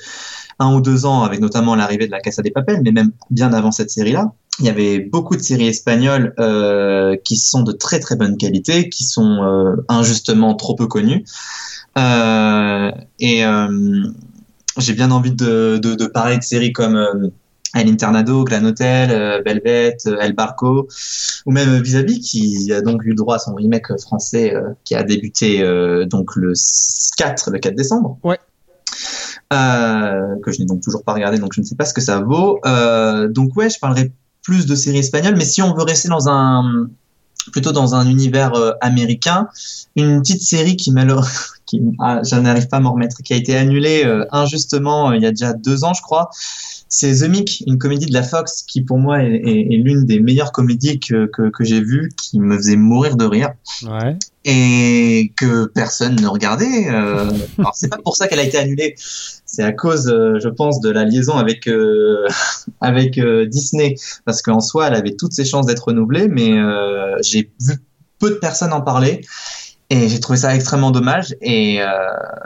un 0.58 0.74
ou 0.74 0.80
deux 0.80 1.04
ans 1.06 1.22
avec 1.22 1.40
notamment 1.40 1.74
l'arrivée 1.74 2.06
de 2.06 2.12
la 2.12 2.20
Casa 2.20 2.42
des 2.42 2.50
Papel, 2.50 2.80
mais 2.82 2.92
même 2.92 3.12
bien 3.30 3.52
avant 3.52 3.70
cette 3.70 3.90
série-là 3.90 4.32
il 4.60 4.66
y 4.66 4.68
avait 4.68 5.00
beaucoup 5.00 5.36
de 5.36 5.42
séries 5.42 5.68
espagnoles 5.68 6.34
euh, 6.38 7.16
qui 7.24 7.36
sont 7.36 7.62
de 7.62 7.72
très 7.72 7.98
très 7.98 8.16
bonne 8.16 8.36
qualité, 8.36 8.88
qui 8.88 9.04
sont 9.04 9.42
euh, 9.42 9.76
injustement 9.88 10.54
trop 10.54 10.74
peu 10.74 10.86
connues. 10.86 11.24
Euh, 11.98 12.92
et 13.18 13.42
j'ai 14.78 14.92
bien 14.92 15.10
envie 15.10 15.32
de, 15.32 15.78
de, 15.82 15.94
de 15.94 16.06
parler 16.06 16.38
de 16.38 16.42
séries 16.42 16.72
comme 16.72 17.30
El 17.74 17.88
Internado, 17.88 18.44
Gran 18.44 18.64
Hotel, 18.64 19.42
Velvet, 19.44 19.96
El 20.20 20.34
Barco, 20.34 20.88
ou 21.46 21.50
même 21.50 21.82
Vis-à-vis, 21.82 22.20
qui 22.20 22.72
a 22.72 22.80
donc 22.80 23.04
eu 23.04 23.10
le 23.10 23.14
droit 23.16 23.36
à 23.36 23.38
son 23.38 23.54
remake 23.54 23.98
français 24.00 24.54
qui 24.84 24.94
a 24.94 25.02
débuté 25.02 25.64
donc 26.06 26.36
le 26.36 26.52
4, 27.16 27.50
le 27.50 27.58
4 27.58 27.74
décembre. 27.74 28.18
Ouais. 28.22 28.38
Euh, 29.52 30.36
que 30.44 30.52
je 30.52 30.60
n'ai 30.60 30.66
donc 30.66 30.80
toujours 30.80 31.02
pas 31.02 31.12
regardé, 31.12 31.38
donc 31.38 31.52
je 31.54 31.60
ne 31.60 31.66
sais 31.66 31.74
pas 31.74 31.84
ce 31.84 31.92
que 31.92 32.00
ça 32.00 32.20
vaut. 32.20 32.60
Euh, 32.66 33.26
donc 33.26 33.56
ouais, 33.56 33.68
je 33.68 33.80
parlerai 33.80 34.12
plus 34.50 34.66
de 34.66 34.74
séries 34.74 34.98
espagnoles, 34.98 35.36
mais 35.36 35.44
si 35.44 35.62
on 35.62 35.72
veut 35.72 35.84
rester 35.84 36.08
dans 36.08 36.28
un 36.28 36.88
plutôt 37.52 37.70
dans 37.70 37.94
un 37.94 38.04
univers 38.08 38.52
euh, 38.54 38.72
américain, 38.80 39.48
une 39.94 40.20
petite 40.20 40.42
série 40.42 40.76
qui 40.76 40.90
malheureusement, 40.90 41.30
qui 41.70 41.80
ah, 42.00 42.20
je 42.28 42.34
n'arrive 42.36 42.66
pas 42.68 42.78
à 42.78 42.80
m'en 42.80 42.92
remettre, 42.92 43.22
qui 43.22 43.32
a 43.32 43.36
été 43.36 43.56
annulée 43.56 44.02
euh, 44.04 44.24
injustement 44.32 45.10
euh, 45.10 45.16
il 45.16 45.22
y 45.22 45.26
a 45.26 45.30
déjà 45.30 45.52
deux 45.52 45.84
ans, 45.84 45.94
je 45.94 46.02
crois. 46.02 46.28
C'est 46.92 47.20
The 47.20 47.28
Mick, 47.28 47.62
une 47.68 47.78
comédie 47.78 48.06
de 48.06 48.12
la 48.12 48.24
Fox 48.24 48.62
qui 48.66 48.82
pour 48.82 48.98
moi 48.98 49.22
est, 49.22 49.28
est- 49.32 49.72
est 49.72 49.76
l'une 49.76 50.04
des 50.06 50.18
meilleures 50.18 50.50
comédies 50.50 50.98
que, 50.98 51.26
que, 51.26 51.48
que 51.48 51.62
j'ai 51.62 51.80
vues, 51.80 52.10
qui 52.20 52.40
me 52.40 52.56
faisait 52.56 52.74
mourir 52.74 53.14
de 53.16 53.24
rire 53.24 53.50
Ouais. 53.88 54.16
et 54.44 55.32
que 55.38 55.66
personne 55.66 56.16
ne 56.20 56.26
regardait. 56.26 56.88
Euh, 56.90 57.30
alors 57.58 57.74
c'est 57.76 57.88
pas 57.88 57.98
pour 57.98 58.16
ça 58.16 58.26
qu'elle 58.26 58.40
a 58.40 58.42
été 58.44 58.58
annulée, 58.58 58.96
c'est 59.46 59.62
à 59.62 59.70
cause, 59.72 60.08
euh, 60.08 60.40
je 60.42 60.48
pense, 60.48 60.80
de 60.80 60.90
la 60.90 61.04
liaison 61.04 61.34
avec 61.34 61.68
euh, 61.68 62.26
avec 62.80 63.20
Disney, 63.48 63.94
parce 64.24 64.42
qu'en 64.42 64.60
soi, 64.60 64.88
elle 64.88 64.94
avait 64.94 65.14
toutes 65.14 65.32
ses 65.32 65.44
chances 65.44 65.66
d'être 65.66 65.84
renouvelée, 65.86 66.26
mais 66.26 66.52
j'ai 67.22 67.50
vu 67.60 67.74
peu 68.18 68.30
de 68.30 68.34
personnes 68.36 68.72
en 68.72 68.80
parler. 68.82 69.20
Et 69.90 70.08
j'ai 70.08 70.20
trouvé 70.20 70.38
ça 70.38 70.54
extrêmement 70.54 70.90
dommage. 70.92 71.34
Et 71.42 71.82
euh, 71.82 71.86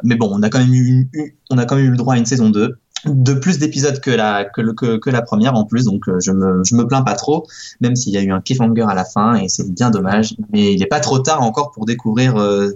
mais 0.02 0.16
bon, 0.16 0.28
on 0.32 0.42
a 0.42 0.48
quand 0.48 0.58
même 0.60 0.72
eu, 0.74 1.08
eu- 1.12 1.36
on 1.50 1.58
a 1.58 1.64
quand 1.66 1.76
même 1.76 1.84
eu 1.84 1.90
le 1.90 1.96
droit 1.96 2.14
à 2.14 2.16
une 2.18 2.26
saison 2.26 2.48
2 2.50 2.78
de 3.06 3.34
plus 3.34 3.58
d'épisodes 3.58 4.00
que 4.00 4.10
la 4.10 4.46
que, 4.46 4.62
le- 4.62 4.72
que, 4.72 4.96
que 4.96 5.10
la 5.10 5.20
première 5.20 5.54
en 5.54 5.64
plus. 5.64 5.84
Donc 5.84 6.08
euh, 6.08 6.18
je 6.20 6.30
me 6.32 6.64
je 6.64 6.74
me 6.74 6.86
plains 6.86 7.02
pas 7.02 7.14
trop 7.14 7.46
même 7.82 7.96
s'il 7.96 8.14
y 8.14 8.16
a 8.16 8.22
eu 8.22 8.30
un 8.32 8.40
cliffhanger 8.40 8.86
à 8.88 8.94
la 8.94 9.04
fin 9.04 9.34
et 9.36 9.48
c'est 9.48 9.70
bien 9.70 9.90
dommage. 9.90 10.34
Mais 10.52 10.72
il 10.72 10.80
n'est 10.80 10.86
pas 10.86 11.00
trop 11.00 11.18
tard 11.18 11.42
encore 11.42 11.70
pour 11.72 11.84
découvrir 11.84 12.36
euh, 12.38 12.70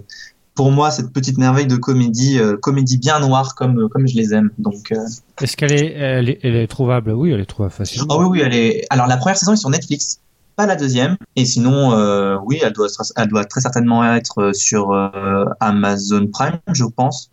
pour 0.53 0.69
moi 0.71 0.91
cette 0.91 1.11
petite 1.13 1.37
merveille 1.39 1.65
de 1.67 1.77
comédie 1.77 2.37
euh, 2.37 2.55
comédie 2.57 2.99
bien 2.99 3.19
noire 3.21 3.55
comme 3.55 3.89
comme 3.89 4.07
je 4.07 4.15
les 4.15 4.35
aime. 4.35 4.51
Donc 4.59 4.91
euh, 4.91 4.97
Est-ce 5.41 5.57
qu'elle 5.57 5.71
est, 5.73 5.93
elle 5.93 6.29
est, 6.29 6.39
elle 6.43 6.55
est 6.55 6.67
trouvable? 6.67 7.11
Oui, 7.11 7.31
elle 7.31 7.39
est 7.39 7.45
trouvable 7.45 7.73
facilement. 7.73 8.05
ah 8.11 8.17
oui 8.19 8.25
oui 8.29 8.41
elle 8.45 8.53
est 8.53 8.85
alors 8.91 9.07
la 9.07 9.17
première 9.17 9.37
saison 9.37 9.53
est 9.53 9.57
sur 9.57 9.71
Netflix 9.71 10.19
pas 10.59 10.65
la 10.65 10.75
deuxième. 10.75 11.15
Et 11.37 11.45
sinon 11.45 11.93
euh, 11.93 12.37
oui 12.47 12.59
elle 12.61 12.73
doit 12.73 12.87
elle 13.15 13.29
doit 13.33 13.45
très 13.45 13.61
certainement 13.61 13.99
être 14.19 14.51
sur 14.53 14.91
euh, 14.91 15.45
Amazon 15.61 16.27
Prime 16.27 16.59
je 16.79 16.83
pense. 16.99 17.31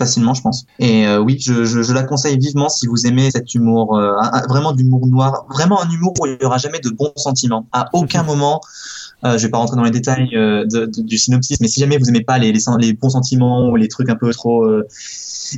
Facilement 0.00 0.34
je 0.38 0.42
pense. 0.42 0.64
Et 0.78 1.06
euh, 1.06 1.18
oui 1.26 1.36
je, 1.38 1.64
je, 1.70 1.82
je 1.82 1.92
la 1.92 2.02
conseille 2.02 2.38
vivement 2.38 2.68
si 2.68 2.86
vous 2.86 3.06
aimez 3.06 3.30
cet 3.30 3.54
humour 3.54 3.96
euh, 3.96 4.14
un- 4.24 4.30
un- 4.38 4.46
vraiment 4.52 4.72
d'humour 4.72 5.06
noir 5.06 5.44
vraiment 5.56 5.78
un 5.84 5.90
humour 5.90 6.14
où 6.20 6.26
il 6.26 6.38
y 6.40 6.44
aura 6.44 6.58
jamais 6.58 6.80
de 6.80 6.90
bons 6.90 7.12
sentiments. 7.16 7.66
À 7.72 7.82
aucun 7.92 8.22
moment 8.30 8.60
euh, 9.24 9.38
je 9.38 9.42
vais 9.44 9.50
pas 9.50 9.58
rentrer 9.58 9.76
dans 9.76 9.84
les 9.84 9.90
détails 9.90 10.30
euh, 10.36 10.64
de- 10.66 10.86
de- 10.86 11.02
du 11.02 11.18
synopsis 11.18 11.60
mais 11.60 11.68
si 11.68 11.80
jamais 11.80 11.96
vous 11.98 12.08
aimez 12.08 12.22
pas 12.24 12.38
les, 12.38 12.52
les, 12.52 12.60
sen- 12.60 12.76
les 12.78 12.92
bons 12.92 13.10
sentiments 13.10 13.68
ou 13.70 13.76
les 13.76 13.88
trucs 13.88 14.08
un 14.10 14.16
peu 14.16 14.30
trop 14.32 14.64
euh, 14.64 14.86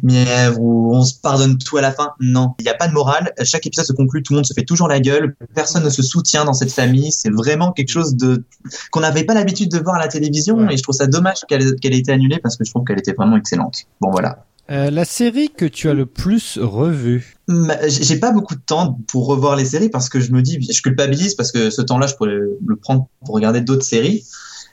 mièvre 0.02 0.60
où 0.60 0.94
on 0.94 1.02
se 1.04 1.14
pardonne 1.14 1.56
tout 1.58 1.76
à 1.76 1.80
la 1.80 1.92
fin. 1.92 2.10
Non, 2.20 2.54
il 2.58 2.64
n'y 2.64 2.68
a 2.68 2.74
pas 2.74 2.88
de 2.88 2.92
morale. 2.92 3.32
Chaque 3.44 3.64
épisode 3.66 3.86
se 3.86 3.92
conclut, 3.92 4.22
tout 4.22 4.32
le 4.32 4.38
monde 4.38 4.46
se 4.46 4.52
fait 4.54 4.64
toujours 4.64 4.88
la 4.88 4.98
gueule. 5.00 5.36
Personne 5.54 5.84
ne 5.84 5.90
se 5.90 6.02
soutient 6.02 6.44
dans 6.44 6.52
cette 6.52 6.72
famille. 6.72 7.12
C'est 7.12 7.30
vraiment 7.30 7.70
quelque 7.72 7.90
chose 7.90 8.16
de 8.16 8.42
qu'on 8.90 9.00
n'avait 9.00 9.24
pas 9.24 9.34
l'habitude 9.34 9.70
de 9.70 9.78
voir 9.78 9.96
à 9.96 9.98
la 10.00 10.08
télévision 10.08 10.56
Ouais. 10.56 10.74
et 10.74 10.76
je 10.76 10.82
trouve 10.82 10.94
ça 10.96 11.06
dommage 11.06 11.38
qu'elle 11.48 11.76
qu'elle 11.76 11.94
ait 11.94 11.98
été 11.98 12.10
annulée 12.12 12.38
parce 12.42 12.56
que 12.56 12.64
je 12.64 12.70
trouve 12.70 12.84
qu'elle 12.84 12.98
était 12.98 13.12
vraiment 13.12 13.36
excellente. 13.36 13.84
Bon 14.00 14.10
voilà. 14.10 14.44
Euh, 14.70 14.90
la 14.90 15.04
série 15.04 15.50
que 15.50 15.66
tu 15.66 15.88
as 15.90 15.94
le 15.94 16.06
plus 16.06 16.58
revue? 16.60 17.36
Ma- 17.48 17.86
J'ai 17.88 18.18
pas 18.18 18.32
beaucoup 18.32 18.54
de 18.54 18.60
temps 18.64 18.98
pour 19.08 19.26
revoir 19.26 19.56
les 19.56 19.64
séries 19.66 19.90
parce 19.90 20.08
que 20.08 20.20
je 20.20 20.32
me 20.32 20.40
dis, 20.40 20.58
je 20.72 20.80
culpabilise 20.80 21.34
parce 21.34 21.52
que 21.52 21.68
ce 21.70 21.82
temps-là, 21.82 22.06
je 22.06 22.14
pourrais 22.14 22.30
le 22.32 22.76
prendre 22.76 23.06
pour 23.26 23.34
regarder 23.34 23.60
d'autres 23.60 23.84
séries. 23.84 24.24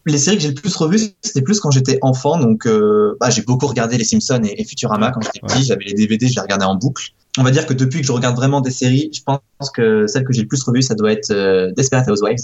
Les 0.07 0.17
séries 0.17 0.37
que 0.37 0.43
j'ai 0.43 0.49
le 0.49 0.55
plus 0.55 0.75
revues, 0.77 0.99
c'était 1.21 1.41
plus 1.41 1.59
quand 1.59 1.69
j'étais 1.71 1.99
enfant. 2.01 2.39
Donc, 2.39 2.65
euh, 2.65 3.15
bah, 3.19 3.29
j'ai 3.29 3.41
beaucoup 3.43 3.67
regardé 3.67 3.97
Les 3.97 4.05
Simpsons 4.05 4.41
et, 4.43 4.59
et 4.61 4.63
Futurama 4.65 5.11
quand 5.11 5.21
j'étais 5.21 5.41
petit. 5.45 5.63
J'avais 5.65 5.83
les 5.85 5.93
DVD, 5.93 6.27
je 6.27 6.35
les 6.35 6.41
regardais 6.41 6.65
en 6.65 6.75
boucle. 6.75 7.09
On 7.37 7.43
va 7.43 7.51
dire 7.51 7.65
que 7.65 7.73
depuis 7.73 7.99
que 8.01 8.07
je 8.07 8.11
regarde 8.11 8.35
vraiment 8.35 8.61
des 8.61 8.71
séries, 8.71 9.09
je 9.13 9.21
pense 9.23 9.39
que 9.73 10.07
celle 10.07 10.23
que 10.23 10.33
j'ai 10.33 10.41
le 10.41 10.47
plus 10.47 10.63
revue, 10.63 10.81
ça 10.81 10.95
doit 10.95 11.11
être 11.11 11.31
euh, 11.31 11.71
Desperate 11.77 12.07
Housewives. 12.09 12.39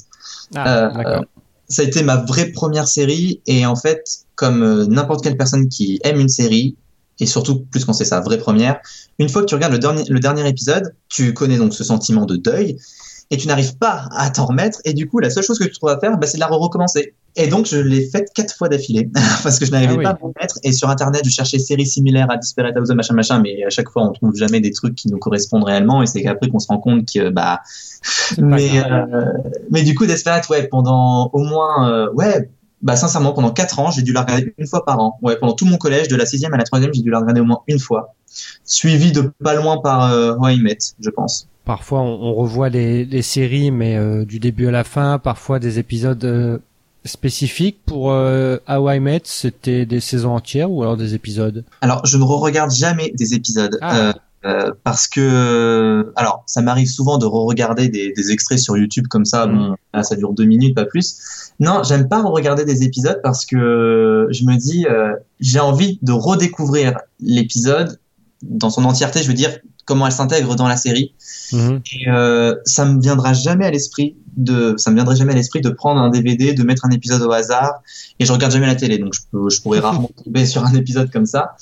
Ah, 0.55 0.85
Euh, 0.89 0.91
d'accord. 0.93 1.25
Ça 1.69 1.81
a 1.81 1.85
été 1.85 2.03
ma 2.03 2.15
vraie 2.17 2.51
première 2.51 2.87
série 2.87 3.41
et 3.47 3.65
en 3.65 3.75
fait, 3.75 4.03
comme 4.35 4.63
euh, 4.63 4.85
n'importe 4.85 5.21
quelle 5.23 5.35
personne 5.35 5.67
qui 5.67 5.99
aime 6.03 6.19
une 6.19 6.29
série, 6.29 6.77
et 7.19 7.25
surtout 7.25 7.59
plus 7.59 7.85
quand 7.85 7.93
c'est 7.93 8.05
sa 8.05 8.19
vraie 8.19 8.37
première, 8.37 8.79
une 9.19 9.29
fois 9.29 9.41
que 9.41 9.47
tu 9.47 9.55
regardes 9.55 9.73
le 9.73 9.79
dernier, 9.79 10.03
le 10.07 10.19
dernier 10.19 10.47
épisode, 10.47 10.93
tu 11.09 11.33
connais 11.33 11.57
donc 11.57 11.73
ce 11.73 11.83
sentiment 11.83 12.25
de 12.25 12.35
deuil, 12.35 12.77
et 13.29 13.37
tu 13.37 13.47
n'arrives 13.47 13.77
pas 13.77 14.07
à 14.11 14.29
t'en 14.29 14.45
remettre, 14.45 14.79
et 14.85 14.93
du 14.93 15.07
coup, 15.07 15.19
la 15.19 15.29
seule 15.29 15.43
chose 15.43 15.59
que 15.59 15.65
tu 15.65 15.71
trouves 15.71 15.89
à 15.89 15.99
faire, 15.99 16.17
bah, 16.17 16.27
c'est 16.27 16.37
de 16.37 16.39
la 16.39 16.47
recommencer. 16.47 17.13
Et 17.35 17.47
donc, 17.47 17.65
je 17.65 17.77
l'ai 17.77 18.09
faite 18.09 18.29
quatre 18.33 18.55
fois 18.55 18.69
d'affilée, 18.69 19.09
parce 19.43 19.59
que 19.59 19.65
je 19.65 19.71
n'arrivais 19.71 19.93
Ah 19.95 19.97
oui. 19.97 20.03
pas 20.03 20.09
à 20.11 20.17
m'en 20.21 20.33
remettre, 20.33 20.59
et 20.63 20.71
sur 20.71 20.89
Internet, 20.89 21.23
je 21.25 21.29
cherchais 21.29 21.59
séries 21.59 21.85
similaires 21.85 22.31
à 22.31 22.37
Desperate 22.37 22.75
Housewives, 22.77 22.95
machin, 22.95 23.13
machin, 23.15 23.41
mais 23.41 23.63
à 23.65 23.69
chaque 23.69 23.89
fois, 23.89 24.07
on 24.07 24.13
trouve 24.13 24.33
jamais 24.35 24.61
des 24.61 24.71
trucs 24.71 24.95
qui 24.95 25.09
nous 25.09 25.17
correspondent 25.17 25.65
réellement, 25.65 26.01
et 26.01 26.05
c'est 26.05 26.23
qu'après 26.23 26.47
qu'on 26.47 26.59
se 26.59 26.67
rend 26.67 26.79
compte 26.79 27.05
que, 27.11 27.29
bah, 27.29 27.61
mais, 28.37 28.79
euh, 28.79 29.25
mais 29.71 29.83
du 29.83 29.93
coup, 29.93 30.05
Desperate, 30.05 30.47
ouais, 30.49 30.67
pendant 30.67 31.29
au 31.33 31.43
moins, 31.43 31.91
euh, 31.91 32.11
ouais, 32.13 32.49
bah, 32.81 32.95
sincèrement, 32.95 33.33
pendant 33.33 33.51
quatre 33.51 33.79
ans, 33.79 33.91
j'ai 33.91 34.01
dû 34.01 34.13
la 34.13 34.21
regarder 34.21 34.53
une 34.57 34.67
fois 34.67 34.85
par 34.85 34.99
an. 34.99 35.17
Ouais, 35.21 35.35
pendant 35.35 35.53
tout 35.53 35.65
mon 35.65 35.77
collège, 35.77 36.07
de 36.07 36.15
la 36.15 36.25
sixième 36.25 36.53
à 36.53 36.57
la 36.57 36.63
troisième, 36.63 36.93
j'ai 36.93 37.01
dû 37.01 37.09
la 37.09 37.19
regarder 37.19 37.41
au 37.41 37.45
moins 37.45 37.61
une 37.67 37.79
fois. 37.79 38.13
Suivi 38.65 39.11
de 39.11 39.31
pas 39.43 39.55
loin 39.55 39.77
par 39.77 40.11
euh, 40.11 40.35
How 40.35 40.49
I 40.49 40.61
Met, 40.61 40.77
je 40.99 41.09
pense. 41.09 41.47
Parfois, 41.65 42.01
on, 42.01 42.21
on 42.21 42.33
revoit 42.33 42.69
les, 42.69 43.03
les 43.03 43.21
séries, 43.21 43.71
mais 43.71 43.97
euh, 43.97 44.25
du 44.25 44.39
début 44.39 44.67
à 44.67 44.71
la 44.71 44.83
fin. 44.83 45.19
Parfois, 45.19 45.59
des 45.59 45.79
épisodes 45.79 46.23
euh, 46.23 46.59
spécifiques. 47.03 47.79
Pour 47.85 48.11
euh, 48.11 48.57
How 48.69 48.91
I 48.91 48.99
Met, 48.99 49.21
c'était 49.25 49.85
des 49.85 49.99
saisons 49.99 50.35
entières 50.35 50.71
ou 50.71 50.83
alors 50.83 50.97
des 50.97 51.13
épisodes? 51.13 51.65
Alors, 51.81 52.05
je 52.05 52.17
ne 52.17 52.23
re-regarde 52.23 52.71
jamais 52.71 53.11
des 53.15 53.33
épisodes. 53.33 53.77
Ah. 53.81 54.13
Euh, 54.45 54.47
euh, 54.47 54.71
parce 54.83 55.07
que, 55.07 56.11
alors, 56.15 56.43
ça 56.45 56.61
m'arrive 56.61 56.87
souvent 56.87 57.17
de 57.17 57.25
re-regarder 57.25 57.89
des, 57.89 58.13
des 58.13 58.31
extraits 58.31 58.59
sur 58.59 58.77
YouTube 58.77 59.07
comme 59.07 59.25
ça. 59.25 59.47
Mm. 59.47 59.57
Bon, 59.57 59.75
là, 59.93 60.03
ça 60.03 60.15
dure 60.15 60.33
deux 60.33 60.45
minutes, 60.45 60.75
pas 60.75 60.85
plus. 60.85 61.51
Non, 61.59 61.81
j'aime 61.83 62.07
pas 62.07 62.21
re-regarder 62.21 62.65
des 62.65 62.83
épisodes 62.83 63.19
parce 63.23 63.45
que 63.45 64.27
je 64.29 64.43
me 64.43 64.55
dis, 64.57 64.85
euh, 64.87 65.13
j'ai 65.39 65.59
envie 65.59 65.99
de 66.01 66.11
redécouvrir 66.11 66.99
l'épisode 67.19 67.99
dans 68.43 68.69
son 68.69 68.85
entièreté. 68.85 69.21
Je 69.21 69.27
veux 69.27 69.33
dire, 69.33 69.57
comment 69.85 70.05
elle 70.05 70.11
s'intègre 70.11 70.55
dans 70.55 70.67
la 70.67 70.77
série. 70.77 71.15
Mhm. 71.51 71.81
Et 71.91 72.09
euh, 72.09 72.55
ça 72.65 72.85
me 72.85 73.01
viendra 73.01 73.33
jamais 73.33 73.65
à 73.65 73.71
l'esprit 73.71 74.17
de, 74.37 74.75
ça 74.77 74.91
me 74.91 74.95
viendrait 74.95 75.15
jamais 75.15 75.33
à 75.33 75.35
l'esprit 75.35 75.61
de 75.61 75.69
prendre 75.69 75.99
un 75.99 76.09
DVD, 76.09 76.53
de 76.53 76.63
mettre 76.63 76.85
un 76.85 76.91
épisode 76.91 77.21
au 77.23 77.31
hasard. 77.31 77.81
Et 78.19 78.25
je 78.25 78.31
regarde 78.31 78.53
jamais 78.53 78.67
la 78.67 78.75
télé, 78.75 78.97
donc 78.97 79.13
je, 79.13 79.21
peux, 79.31 79.49
je 79.49 79.61
pourrais 79.61 79.79
rarement 79.87 80.09
tomber 80.23 80.45
sur 80.45 80.63
un 80.63 80.73
épisode 80.73 81.11
comme 81.11 81.25
ça. 81.25 81.55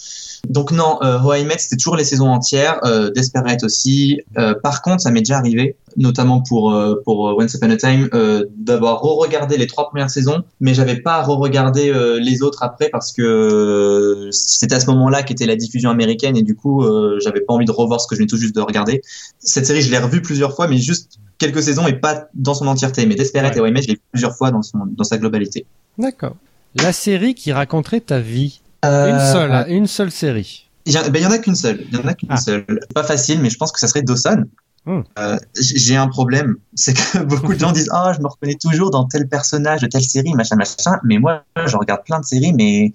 Donc 0.49 0.71
non, 0.71 0.99
euh, 1.01 1.19
How 1.19 1.35
I 1.35 1.45
Met, 1.45 1.57
c'était 1.57 1.77
toujours 1.77 1.95
les 1.95 2.03
saisons 2.03 2.29
entières, 2.29 2.79
euh, 2.83 3.09
Desperate 3.11 3.63
aussi. 3.63 4.21
Euh, 4.37 4.53
par 4.53 4.81
contre, 4.81 5.01
ça 5.01 5.11
m'est 5.11 5.21
déjà 5.21 5.37
arrivé, 5.37 5.75
notamment 5.97 6.41
pour 6.41 6.71
euh, 6.73 6.95
pour 7.05 7.19
Once 7.37 7.53
Upon 7.53 7.69
a 7.69 7.77
Time, 7.77 8.09
euh, 8.13 8.45
d'avoir 8.57 9.01
re-regardé 9.01 9.57
les 9.57 9.67
trois 9.67 9.87
premières 9.89 10.09
saisons, 10.09 10.43
mais 10.59 10.73
j'avais 10.73 10.97
pas 10.97 11.25
euh, 11.27 12.19
les 12.19 12.41
autres 12.41 12.63
après 12.63 12.89
parce 12.89 13.11
que 13.13 13.21
euh, 13.21 14.29
c'était 14.31 14.75
à 14.75 14.79
ce 14.79 14.87
moment-là 14.87 15.23
qu'était 15.23 15.45
la 15.45 15.55
diffusion 15.55 15.89
américaine 15.89 16.35
et 16.37 16.43
du 16.43 16.55
coup, 16.55 16.83
euh, 16.83 17.19
j'avais 17.23 17.41
pas 17.41 17.53
envie 17.53 17.65
de 17.65 17.71
revoir 17.71 18.01
ce 18.01 18.07
que 18.07 18.15
je 18.15 18.19
venais 18.19 18.27
tout 18.27 18.37
juste 18.37 18.55
de 18.55 18.61
regarder. 18.61 19.01
Cette 19.39 19.65
série, 19.65 19.81
je 19.81 19.91
l'ai 19.91 19.97
revue 19.97 20.21
plusieurs 20.21 20.55
fois, 20.55 20.67
mais 20.67 20.77
juste 20.77 21.17
quelques 21.37 21.63
saisons 21.63 21.87
et 21.87 21.93
pas 21.93 22.27
dans 22.33 22.53
son 22.53 22.67
entièreté. 22.67 23.05
Mais 23.05 23.15
Desperate 23.15 23.55
Ouais. 23.57 23.71
et 23.71 23.81
je 23.81 23.87
l'ai 23.89 23.99
plusieurs 24.11 24.35
fois 24.35 24.51
dans 24.51 24.61
son 24.61 24.79
dans 24.87 25.03
sa 25.03 25.17
globalité. 25.17 25.65
D'accord. 25.97 26.35
La 26.81 26.91
série 26.91 27.35
qui 27.35 27.51
raconterait 27.53 28.01
ta 28.01 28.19
vie. 28.19 28.59
Une 28.83 28.89
Euh, 28.91 29.33
seule, 29.33 29.51
hein, 29.51 29.65
une 29.67 29.87
seule 29.87 30.11
série. 30.11 30.67
Il 30.85 30.93
y, 30.93 30.97
en- 30.99 31.03
ben, 31.09 31.15
il 31.15 31.21
y 31.23 31.25
en 31.25 31.31
a 31.31 31.39
qu'une 31.39 31.55
seule. 31.55 31.83
Il 31.91 31.97
y 31.97 31.99
en 31.99 32.05
a 32.07 32.13
qu'une 32.13 32.29
Ah. 32.31 32.37
seule. 32.37 32.65
Pas 32.93 33.03
facile, 33.03 33.39
mais 33.41 33.49
je 33.49 33.57
pense 33.57 33.71
que 33.71 33.79
ça 33.79 33.87
serait 33.87 34.03
Dawson. 34.03 34.43
Hmm. 34.85 35.01
Euh, 35.17 35.37
J'ai 35.59 35.95
un 35.95 36.07
problème, 36.07 36.57
c'est 36.75 36.93
que 36.93 37.23
beaucoup 37.23 37.53
de 37.53 37.59
gens 37.59 37.71
disent 37.71 37.89
ah 37.91 38.13
je 38.15 38.21
me 38.21 38.27
reconnais 38.27 38.55
toujours 38.55 38.91
dans 38.91 39.05
tel 39.05 39.27
personnage 39.27 39.81
de 39.81 39.87
telle 39.87 40.03
série 40.03 40.33
machin 40.33 40.55
machin, 40.55 40.99
mais 41.03 41.17
moi 41.17 41.43
je 41.65 41.75
regarde 41.77 42.03
plein 42.05 42.19
de 42.19 42.25
séries 42.25 42.53
mais 42.53 42.93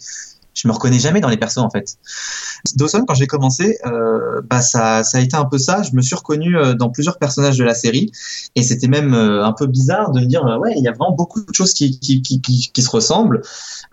je 0.61 0.69
me 0.69 0.73
reconnais 0.73 0.99
jamais 0.99 1.21
dans 1.21 1.29
les 1.29 1.37
persos 1.37 1.59
en 1.59 1.71
fait. 1.71 1.97
Dawson 2.77 3.05
quand 3.07 3.15
j'ai 3.15 3.27
commencé, 3.27 3.79
euh, 3.87 4.43
bah 4.49 4.61
ça 4.61 5.03
ça 5.05 5.19
a 5.19 5.21
été 5.21 5.37
un 5.37 5.47
peu 5.47 5.59
ça. 5.59 5.83
Je 5.83 5.95
me 5.95 6.03
suis 6.03 6.15
reconnu 6.15 6.57
euh, 6.57 6.75
dans 6.75 6.91
plusieurs 6.91 7.19
personnages 7.19 7.57
de 7.57 7.65
la 7.65 7.75
série 7.75 8.11
et 8.55 8.63
c'était 8.63 8.89
même 8.89 9.15
euh, 9.15 9.45
un 9.45 9.53
peu 9.53 9.67
bizarre 9.67 10.13
de 10.13 10.21
me 10.21 10.27
dire 10.27 10.45
ouais 10.61 10.75
il 10.77 10.85
y 10.85 10.89
a 10.89 10.93
vraiment 10.93 11.15
beaucoup 11.15 11.41
de 11.41 11.55
choses 11.55 11.73
qui 11.73 11.99
qui 11.99 12.21
qui 12.21 12.41
qui, 12.41 12.71
qui 12.73 12.83
se 12.83 12.91
ressemblent. 12.91 13.41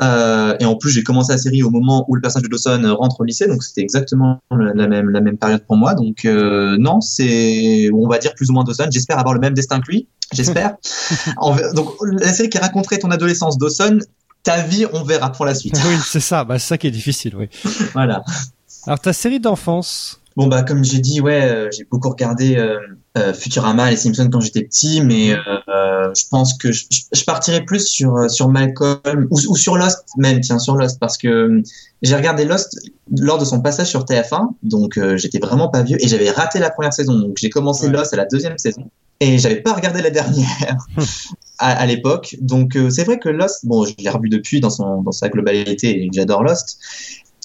Euh, 0.01 0.55
et 0.59 0.65
en 0.65 0.75
plus, 0.75 0.91
j'ai 0.91 1.03
commencé 1.03 1.31
la 1.31 1.37
série 1.37 1.63
au 1.63 1.69
moment 1.69 2.05
où 2.07 2.15
le 2.15 2.21
personnage 2.21 2.43
de 2.43 2.49
Dawson 2.49 2.95
rentre 2.97 3.21
au 3.21 3.23
lycée, 3.23 3.47
donc 3.47 3.63
c'était 3.63 3.81
exactement 3.81 4.39
la 4.51 4.87
même, 4.87 5.09
la 5.09 5.21
même 5.21 5.37
période 5.37 5.63
pour 5.65 5.77
moi. 5.77 5.95
Donc 5.95 6.25
euh, 6.25 6.77
non, 6.77 7.01
c'est, 7.01 7.89
on 7.93 8.07
va 8.07 8.19
dire 8.19 8.33
plus 8.35 8.49
ou 8.49 8.53
moins 8.53 8.63
Dawson. 8.63 8.87
J'espère 8.91 9.17
avoir 9.19 9.33
le 9.33 9.39
même 9.39 9.53
destin 9.53 9.79
que 9.79 9.87
lui. 9.87 10.07
J'espère. 10.33 10.75
Donc 11.73 11.89
la 12.01 12.33
série 12.33 12.49
qui 12.49 12.57
raconterait 12.57 12.99
ton 12.99 13.11
adolescence, 13.11 13.57
Dawson, 13.57 13.99
ta 14.47 14.61
vie, 14.61 14.85
on 14.93 15.03
verra 15.03 15.29
pour 15.29 15.45
la 15.45 15.53
suite. 15.53 15.77
oui, 15.85 15.97
c'est 16.05 16.21
ça. 16.21 16.45
Bah, 16.45 16.57
c'est 16.57 16.67
ça 16.67 16.77
qui 16.77 16.87
est 16.87 16.91
difficile, 16.91 17.35
oui. 17.35 17.49
voilà. 17.93 18.23
Alors, 18.85 18.99
ta 18.99 19.11
série 19.11 19.41
d'enfance. 19.41 20.21
Bon 20.37 20.47
bah 20.47 20.61
comme 20.63 20.83
j'ai 20.85 20.99
dit, 20.99 21.19
ouais, 21.19 21.41
euh, 21.43 21.67
j'ai 21.75 21.83
beaucoup 21.91 22.09
regardé 22.09 22.55
euh, 22.57 22.77
euh, 23.17 23.33
Futurama, 23.33 23.89
les 23.89 23.97
Simpsons 23.97 24.29
quand 24.31 24.39
j'étais 24.39 24.61
petit, 24.61 25.01
mais 25.01 25.33
euh, 25.33 26.13
je 26.15 26.23
pense 26.29 26.57
que 26.59 26.71
je, 26.71 26.85
je- 27.11 27.23
partirais 27.25 27.65
plus 27.65 27.87
sur 27.87 28.29
sur 28.29 28.47
Malcolm 28.47 29.27
ou, 29.31 29.39
ou 29.49 29.55
sur 29.55 29.75
Lost 29.77 30.05
même, 30.15 30.39
tiens 30.41 30.59
sur 30.59 30.75
Lost 30.75 30.99
parce 30.99 31.17
que 31.17 31.63
j'ai 32.03 32.15
regardé 32.15 32.45
Lost 32.45 32.77
lors 33.19 33.39
de 33.39 33.45
son 33.45 33.61
passage 33.61 33.87
sur 33.87 34.05
TF1, 34.05 34.49
donc 34.61 34.99
j'étais 35.15 35.39
vraiment 35.39 35.69
pas 35.69 35.81
vieux 35.81 35.97
et 35.99 36.07
j'avais 36.07 36.29
raté 36.29 36.59
la 36.59 36.69
première 36.69 36.93
saison, 36.93 37.17
donc 37.19 37.37
j'ai 37.39 37.49
commencé 37.49 37.87
Ouais. 37.87 37.93
Lost 37.93 38.13
à 38.13 38.17
la 38.17 38.25
deuxième 38.25 38.57
saison 38.59 38.89
et 39.19 39.39
j'avais 39.39 39.61
pas 39.61 39.73
regardé 39.73 40.03
la 40.03 40.11
dernière 40.11 40.77
à, 41.57 41.71
à 41.71 41.85
l'époque, 41.87 42.35
donc 42.41 42.75
euh, 42.77 42.91
c'est 42.91 43.03
vrai 43.05 43.17
que 43.17 43.29
Lost, 43.29 43.65
bon 43.65 43.85
je 43.85 43.93
l'ai 43.97 44.09
revu 44.11 44.29
depuis 44.29 44.59
dans 44.61 44.69
son 44.69 45.01
dans 45.01 45.11
sa 45.11 45.29
globalité 45.29 46.03
et 46.03 46.09
j'adore 46.13 46.43
Lost. 46.43 46.77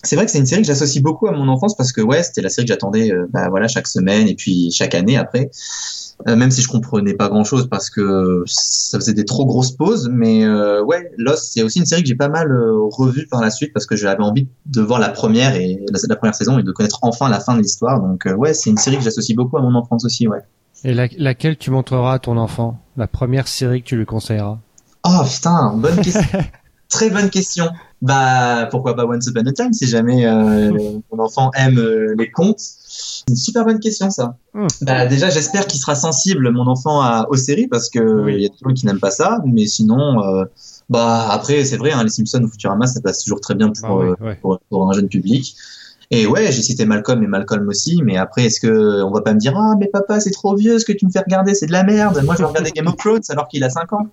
C'est 0.05 0.17
vrai 0.17 0.25
que 0.25 0.33
c'est 0.33 0.39
une 0.39 0.47
série 0.47 0.63
que 0.63 0.67
j'associe 0.67 1.03
beaucoup 1.03 1.29
à 1.29 1.33
mon 1.33 1.47
enfance 1.49 1.77
parce 1.77 1.93
que 1.93 2.01
ouais, 2.01 2.23
c'était 2.23 2.43
la 2.43 2.49
série 2.49 2.67
que 2.67 2.73
j'attendais 2.73 3.13
euh, 3.13 3.27
bah, 3.33 3.49
voilà 3.51 3.69
chaque 3.69 3.87
semaine 3.87 4.27
et 4.29 4.35
puis 4.35 4.71
chaque 4.73 4.95
année 4.95 5.17
après. 5.17 5.51
Euh, 6.29 6.37
même 6.37 6.51
si 6.53 6.61
je 6.63 6.69
comprenais 6.69 7.15
pas 7.15 7.29
grand 7.29 7.43
chose 7.45 7.69
parce 7.69 7.91
que 7.91 8.43
ça 8.47 8.99
faisait 8.99 9.15
des 9.15 9.25
trop 9.25 9.45
grosses 9.45 9.73
pauses, 9.73 10.09
mais 10.13 10.45
euh, 10.45 10.83
ouais, 10.85 11.11
Lost 11.19 11.53
c'est 11.53 11.63
aussi 11.63 11.81
une 11.81 11.87
série 11.87 12.03
que 12.03 12.09
j'ai 12.09 12.15
pas 12.15 12.29
mal 12.29 12.51
euh, 12.53 12.79
revue 12.91 13.27
par 13.29 13.41
la 13.41 13.51
suite 13.51 13.73
parce 13.73 13.87
que 13.87 13.97
j'avais 13.97 14.23
envie 14.23 14.47
de 14.67 14.81
voir 14.83 15.01
la 15.01 15.09
première 15.09 15.57
et 15.57 15.81
la, 15.91 15.99
la 16.09 16.17
première 16.17 16.35
saison 16.35 16.59
et 16.59 16.63
de 16.63 16.71
connaître 16.71 16.99
enfin 17.03 17.29
la 17.29 17.41
fin 17.41 17.57
de 17.57 17.63
l'histoire. 17.63 18.01
Donc 18.01 18.27
euh, 18.27 18.35
ouais, 18.35 18.55
c'est 18.55 18.71
une 18.71 18.77
série 18.79 18.99
que 18.99 19.03
j'associe 19.03 19.35
beaucoup 19.37 19.57
à 19.57 19.63
mon 19.63 19.75
enfance 19.75 20.05
aussi, 20.05 20.29
ouais. 20.29 20.39
Et 20.85 20.95
la- 20.95 21.09
laquelle 21.17 21.57
tu 21.57 21.71
montreras 21.71 22.15
à 22.15 22.19
ton 22.19 22.37
enfant? 22.37 22.79
La 22.97 23.07
première 23.09 23.49
série 23.49 23.83
que 23.83 23.87
tu 23.89 23.97
lui 23.97 24.07
conseilleras? 24.07 24.59
Oh 25.05 25.23
putain, 25.29 25.73
bonne 25.77 26.01
question. 26.01 26.23
Très 26.89 27.11
bonne 27.11 27.31
question. 27.31 27.67
Bah 28.03 28.67
pourquoi 28.71 28.97
pas 28.97 29.07
Once 29.07 29.27
Upon 29.29 29.47
a 29.47 29.53
Time 29.53 29.73
si 29.73 29.87
jamais 29.87 30.27
euh, 30.27 30.73
mon 31.13 31.23
enfant 31.23 31.51
aime 31.55 31.79
euh, 31.79 32.15
les 32.19 32.31
contes. 32.31 32.59
C'est 32.59 33.23
une 33.29 33.37
super 33.37 33.65
bonne 33.65 33.79
question 33.79 34.11
ça. 34.11 34.37
Hmm. 34.55 34.67
Bah 34.83 35.07
déjà 35.07 35.31
j'espère 35.31 35.67
qu'il 35.69 35.81
sera 35.81 35.95
sensible 35.95 36.51
mon 36.51 36.67
enfant 36.67 37.01
à, 37.01 37.27
aux 37.31 37.37
séries 37.37 37.69
parce 37.69 37.89
que 37.89 38.01
Oui. 38.25 38.35
il 38.35 38.43
y 38.43 38.47
a 38.47 38.49
des 38.49 38.55
gens 38.61 38.75
qui 38.75 38.87
n'aiment 38.87 38.99
pas 39.01 39.13
ça, 39.13 39.39
mais 39.47 39.67
sinon 39.67 40.21
euh, 40.23 40.45
bah 40.91 41.29
après 41.31 41.65
c'est 41.65 41.77
vrai 41.77 41.93
hein, 41.93 42.03
les 42.03 42.11
Simpsons 42.11 42.43
ou 42.43 42.49
Futurama 42.49 42.87
ça 42.89 43.01
passe 43.01 43.23
toujours 43.23 43.41
très 43.41 43.55
bien 43.55 43.69
pour, 43.69 43.89
Ah 43.89 43.97
oui, 43.97 44.07
euh, 44.21 44.27
ouais. 44.27 44.39
pour, 44.43 44.59
pour 44.69 44.91
un 44.91 44.93
jeune 44.93 45.09
public. 45.09 45.55
Et 46.15 46.27
ouais, 46.27 46.53
j'ai 46.53 46.61
cité 46.61 46.85
Malcolm 46.85 47.23
et 47.23 47.27
Malcolm 47.27 47.67
aussi, 47.69 48.03
mais 48.05 48.19
après, 48.19 48.45
est-ce 48.45 48.61
que 48.61 49.03
on 49.03 49.11
va 49.11 49.23
pas 49.23 49.33
me 49.33 49.39
dire 49.39 49.55
ah 49.57 49.75
mais 49.81 49.87
papa 49.87 50.21
c'est 50.21 50.31
trop 50.31 50.55
vieux 50.55 50.79
ce 50.79 50.85
que 50.85 50.93
tu 50.93 51.07
me 51.07 51.11
fais 51.11 51.21
regarder, 51.21 51.55
c'est 51.55 51.65
de 51.67 51.73
la 51.73 51.85
merde. 51.85 52.21
Moi 52.25 52.35
je 52.35 52.41
vais 52.43 52.49
regarder 52.49 52.71
Game 52.71 52.87
of 52.87 52.97
Thrones 52.99 53.23
alors 53.31 53.49
qu'il 53.49 53.65
a 53.65 53.71
5 53.71 53.93
ans. 53.95 54.07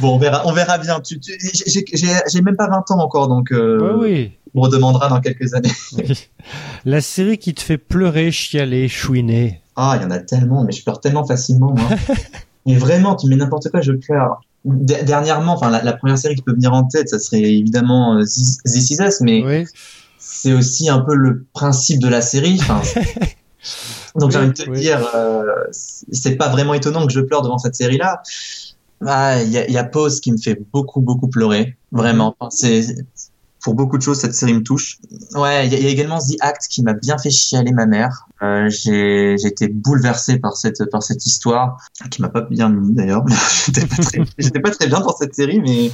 Bon, 0.00 0.14
on 0.14 0.18
verra, 0.18 0.42
on 0.46 0.52
verra 0.52 0.78
bien. 0.78 1.00
Tu, 1.00 1.18
tu- 1.20 1.32
j'ai- 1.40 2.42
même 2.42 2.56
pas 2.56 2.68
20 2.68 2.90
ans 2.90 2.98
encore, 3.00 3.28
donc 3.28 3.50
euh, 3.50 3.78
on 4.54 4.60
redemandera 4.60 5.08
dans 5.08 5.20
quelques 5.20 5.54
années. 5.54 5.72
la 6.84 7.00
série 7.00 7.38
qui 7.38 7.54
te 7.54 7.62
fait 7.62 7.78
pleurer, 7.78 8.30
chialer, 8.30 8.88
chouiner. 8.88 9.62
Ah, 9.76 9.94
il 9.98 10.02
y 10.02 10.04
en 10.04 10.10
a 10.10 10.18
tellement, 10.18 10.64
mais 10.64 10.72
je 10.72 10.82
pleure 10.82 11.00
tellement 11.00 11.26
facilement, 11.26 11.74
moi. 11.76 11.88
mais 12.66 12.76
vraiment, 12.76 13.16
tu 13.16 13.26
mets 13.26 13.36
n'importe 13.36 13.70
quoi, 13.70 13.80
je 13.80 13.92
pleure. 13.92 14.40
Dernièrement, 14.64 15.54
enfin, 15.54 15.70
la, 15.70 15.82
la 15.82 15.94
première 15.94 16.18
série 16.18 16.34
qui 16.34 16.42
peut 16.42 16.52
venir 16.52 16.72
en 16.74 16.84
tête, 16.84 17.08
ça 17.08 17.18
serait 17.18 17.40
évidemment 17.42 18.16
euh, 18.18 18.22
This 18.24 18.58
This 18.64 18.90
Is 18.90 18.98
Us, 19.02 19.20
mais 19.22 19.42
Oui. 19.44 19.64
C'est 20.20 20.52
aussi 20.52 20.88
un 20.88 21.00
peu 21.00 21.14
le 21.14 21.44
principe 21.52 22.00
de 22.00 22.08
la 22.08 22.20
série. 22.20 22.58
Enfin, 22.60 22.82
donc 24.16 24.30
j'ai 24.30 24.38
envie 24.38 24.48
de 24.48 24.52
te 24.52 24.70
oui. 24.70 24.80
dire, 24.80 25.10
euh, 25.14 25.42
c'est 25.72 26.36
pas 26.36 26.48
vraiment 26.48 26.74
étonnant 26.74 27.06
que 27.06 27.12
je 27.12 27.20
pleure 27.20 27.42
devant 27.42 27.58
cette 27.58 27.74
série-là. 27.74 28.22
Ah, 29.06 29.42
il 29.42 29.50
y 29.50 29.58
a, 29.58 29.68
y 29.68 29.78
a 29.78 29.84
Pause 29.84 30.20
qui 30.20 30.30
me 30.30 30.36
fait 30.36 30.60
beaucoup 30.72 31.00
beaucoup 31.00 31.28
pleurer, 31.28 31.76
vraiment. 31.90 32.36
Enfin, 32.38 32.50
c'est 32.50 32.84
pour 33.62 33.74
beaucoup 33.74 33.98
de 33.98 34.02
choses 34.02 34.18
cette 34.18 34.34
série 34.34 34.54
me 34.54 34.62
touche. 34.62 34.98
Ouais, 35.34 35.66
il 35.66 35.72
y, 35.72 35.76
a- 35.76 35.78
il 35.78 35.84
y 35.84 35.86
a 35.88 35.90
également 35.90 36.18
The 36.18 36.36
Act 36.40 36.66
qui 36.68 36.82
m'a 36.82 36.94
bien 36.94 37.18
fait 37.18 37.30
chialer 37.30 37.72
ma 37.72 37.86
mère. 37.86 38.26
Euh, 38.42 38.70
j'ai 38.70 39.36
j'ai 39.38 39.48
été 39.48 39.68
bouleversé 39.68 40.38
par 40.38 40.56
cette 40.56 40.88
par 40.90 41.02
cette 41.02 41.26
histoire 41.26 41.76
qui 42.10 42.22
m'a 42.22 42.30
pas 42.30 42.40
bien 42.40 42.70
mis 42.70 42.94
d'ailleurs. 42.94 43.24
j'étais 43.66 43.86
pas 43.86 43.96
très 44.02 44.18
j'étais 44.38 44.60
pas 44.60 44.70
très 44.70 44.86
bien 44.86 45.00
dans 45.00 45.14
cette 45.14 45.34
série, 45.34 45.60
mais 45.60 45.90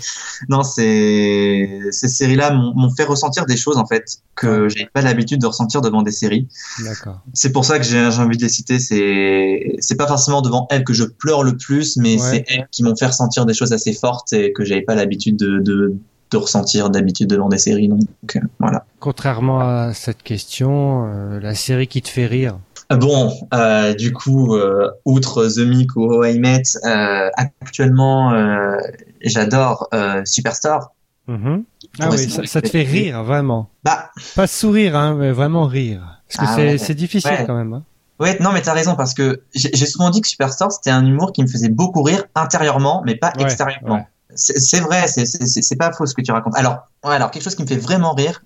non, 0.48 0.62
c'est 0.62 1.80
ces 1.90 2.08
séries-là 2.08 2.52
m'ont 2.52 2.72
m'ont 2.74 2.90
fait 2.94 3.04
ressentir 3.04 3.46
des 3.46 3.56
choses 3.56 3.76
en 3.78 3.86
fait 3.86 4.18
que 4.36 4.68
j'avais 4.68 4.88
pas 4.92 5.00
l'habitude 5.02 5.40
de 5.40 5.46
ressentir 5.46 5.80
devant 5.80 6.02
des 6.02 6.12
séries. 6.12 6.46
D'accord. 6.84 7.20
C'est 7.34 7.50
pour 7.52 7.64
ça 7.64 7.78
que 7.78 7.84
j'ai 7.84 8.10
j'ai 8.10 8.20
envie 8.22 8.36
de 8.36 8.42
les 8.42 8.48
citer. 8.48 8.78
C'est 8.78 9.74
c'est 9.80 9.96
pas 9.96 10.06
forcément 10.06 10.42
devant 10.42 10.66
elles 10.70 10.84
que 10.84 10.92
je 10.92 11.04
pleure 11.04 11.42
le 11.42 11.56
plus, 11.56 11.96
mais 11.96 12.14
Ouais. 12.16 12.18
c'est 12.30 12.44
elles 12.48 12.68
qui 12.70 12.82
m'ont 12.84 12.94
fait 12.96 13.06
ressentir 13.06 13.44
des 13.46 13.54
choses 13.54 13.72
assez 13.72 13.92
fortes 13.92 14.32
et 14.32 14.52
que 14.52 14.64
j'avais 14.64 14.82
pas 14.82 14.94
l'habitude 14.94 15.36
de, 15.36 15.58
de 15.58 15.94
de 16.30 16.36
ressentir 16.36 16.90
d'habitude 16.90 17.28
devant 17.28 17.48
des 17.48 17.58
séries. 17.58 17.88
Donc 17.88 18.00
euh, 18.36 18.40
voilà. 18.58 18.84
contrairement 19.00 19.60
à 19.60 19.92
cette 19.94 20.22
question, 20.22 21.06
euh, 21.06 21.40
la 21.40 21.54
série 21.54 21.86
qui 21.86 22.02
te 22.02 22.08
fait 22.08 22.26
rire 22.26 22.58
Bon, 22.90 23.32
euh, 23.52 23.94
du 23.94 24.12
coup, 24.12 24.54
euh, 24.54 24.88
outre 25.04 25.44
The 25.48 25.66
Mick 25.66 25.96
ou 25.96 26.04
How 26.04 26.24
I 26.26 26.38
Met, 26.38 26.62
euh, 26.84 27.30
actuellement, 27.60 28.32
euh, 28.32 28.76
j'adore 29.22 29.88
euh, 29.92 30.22
Superstore. 30.24 30.92
Mhm. 31.26 31.64
Ah 31.98 32.08
oui, 32.12 32.30
ça, 32.46 32.60
te 32.62 32.68
fait 32.68 32.82
rire, 32.82 33.24
vraiment. 33.24 33.68
Bah, 33.82 34.10
Pas 34.36 34.46
sourire, 34.46 34.94
hein, 34.96 35.16
mais 35.18 35.32
vraiment 35.32 35.64
rire. 35.66 36.20
Parce 36.28 36.36
que 36.38 36.52
Ah 36.52 36.76
c'est 36.78 36.88
ouais. 36.90 36.94
difficile 36.94 37.30
Ouais. 37.32 37.44
quand 37.44 37.56
même. 37.56 37.72
Hein. 37.72 37.82
ouais, 38.20 38.36
non, 38.40 38.52
mais 38.52 38.62
t'as 38.62 38.72
raison 38.74 38.94
parce 38.94 39.14
que 39.14 39.42
j'ai 39.52 39.70
j'ai 39.74 39.86
souvent 39.86 40.10
dit 40.10 40.20
que 40.20 40.28
Superstore 40.28 40.70
c'était 40.70 40.90
un 40.90 41.04
humour 41.04 41.32
qui 41.32 41.42
me 41.42 41.48
faisait 41.48 41.68
beaucoup 41.68 42.02
rire 42.04 42.24
intérieurement, 42.36 43.02
mais 43.04 43.16
pas 43.16 43.32
Ouais, 43.36 43.42
extérieurement. 43.44 44.06
C'est 44.36 44.80
vrai, 44.80 45.06
c'est- 45.08 45.76
pas 45.76 45.92
faux 45.92 46.06
ce 46.06 46.14
que 46.14 46.22
tu 46.22 46.32
racontes. 46.32 46.56
Alors, 46.56 46.88
alors 47.02 47.30
quelque 47.30 47.42
chose 47.42 47.54
qui 47.54 47.62
me 47.62 47.66
fait 47.66 47.76
vraiment 47.76 48.14
rire. 48.14 48.42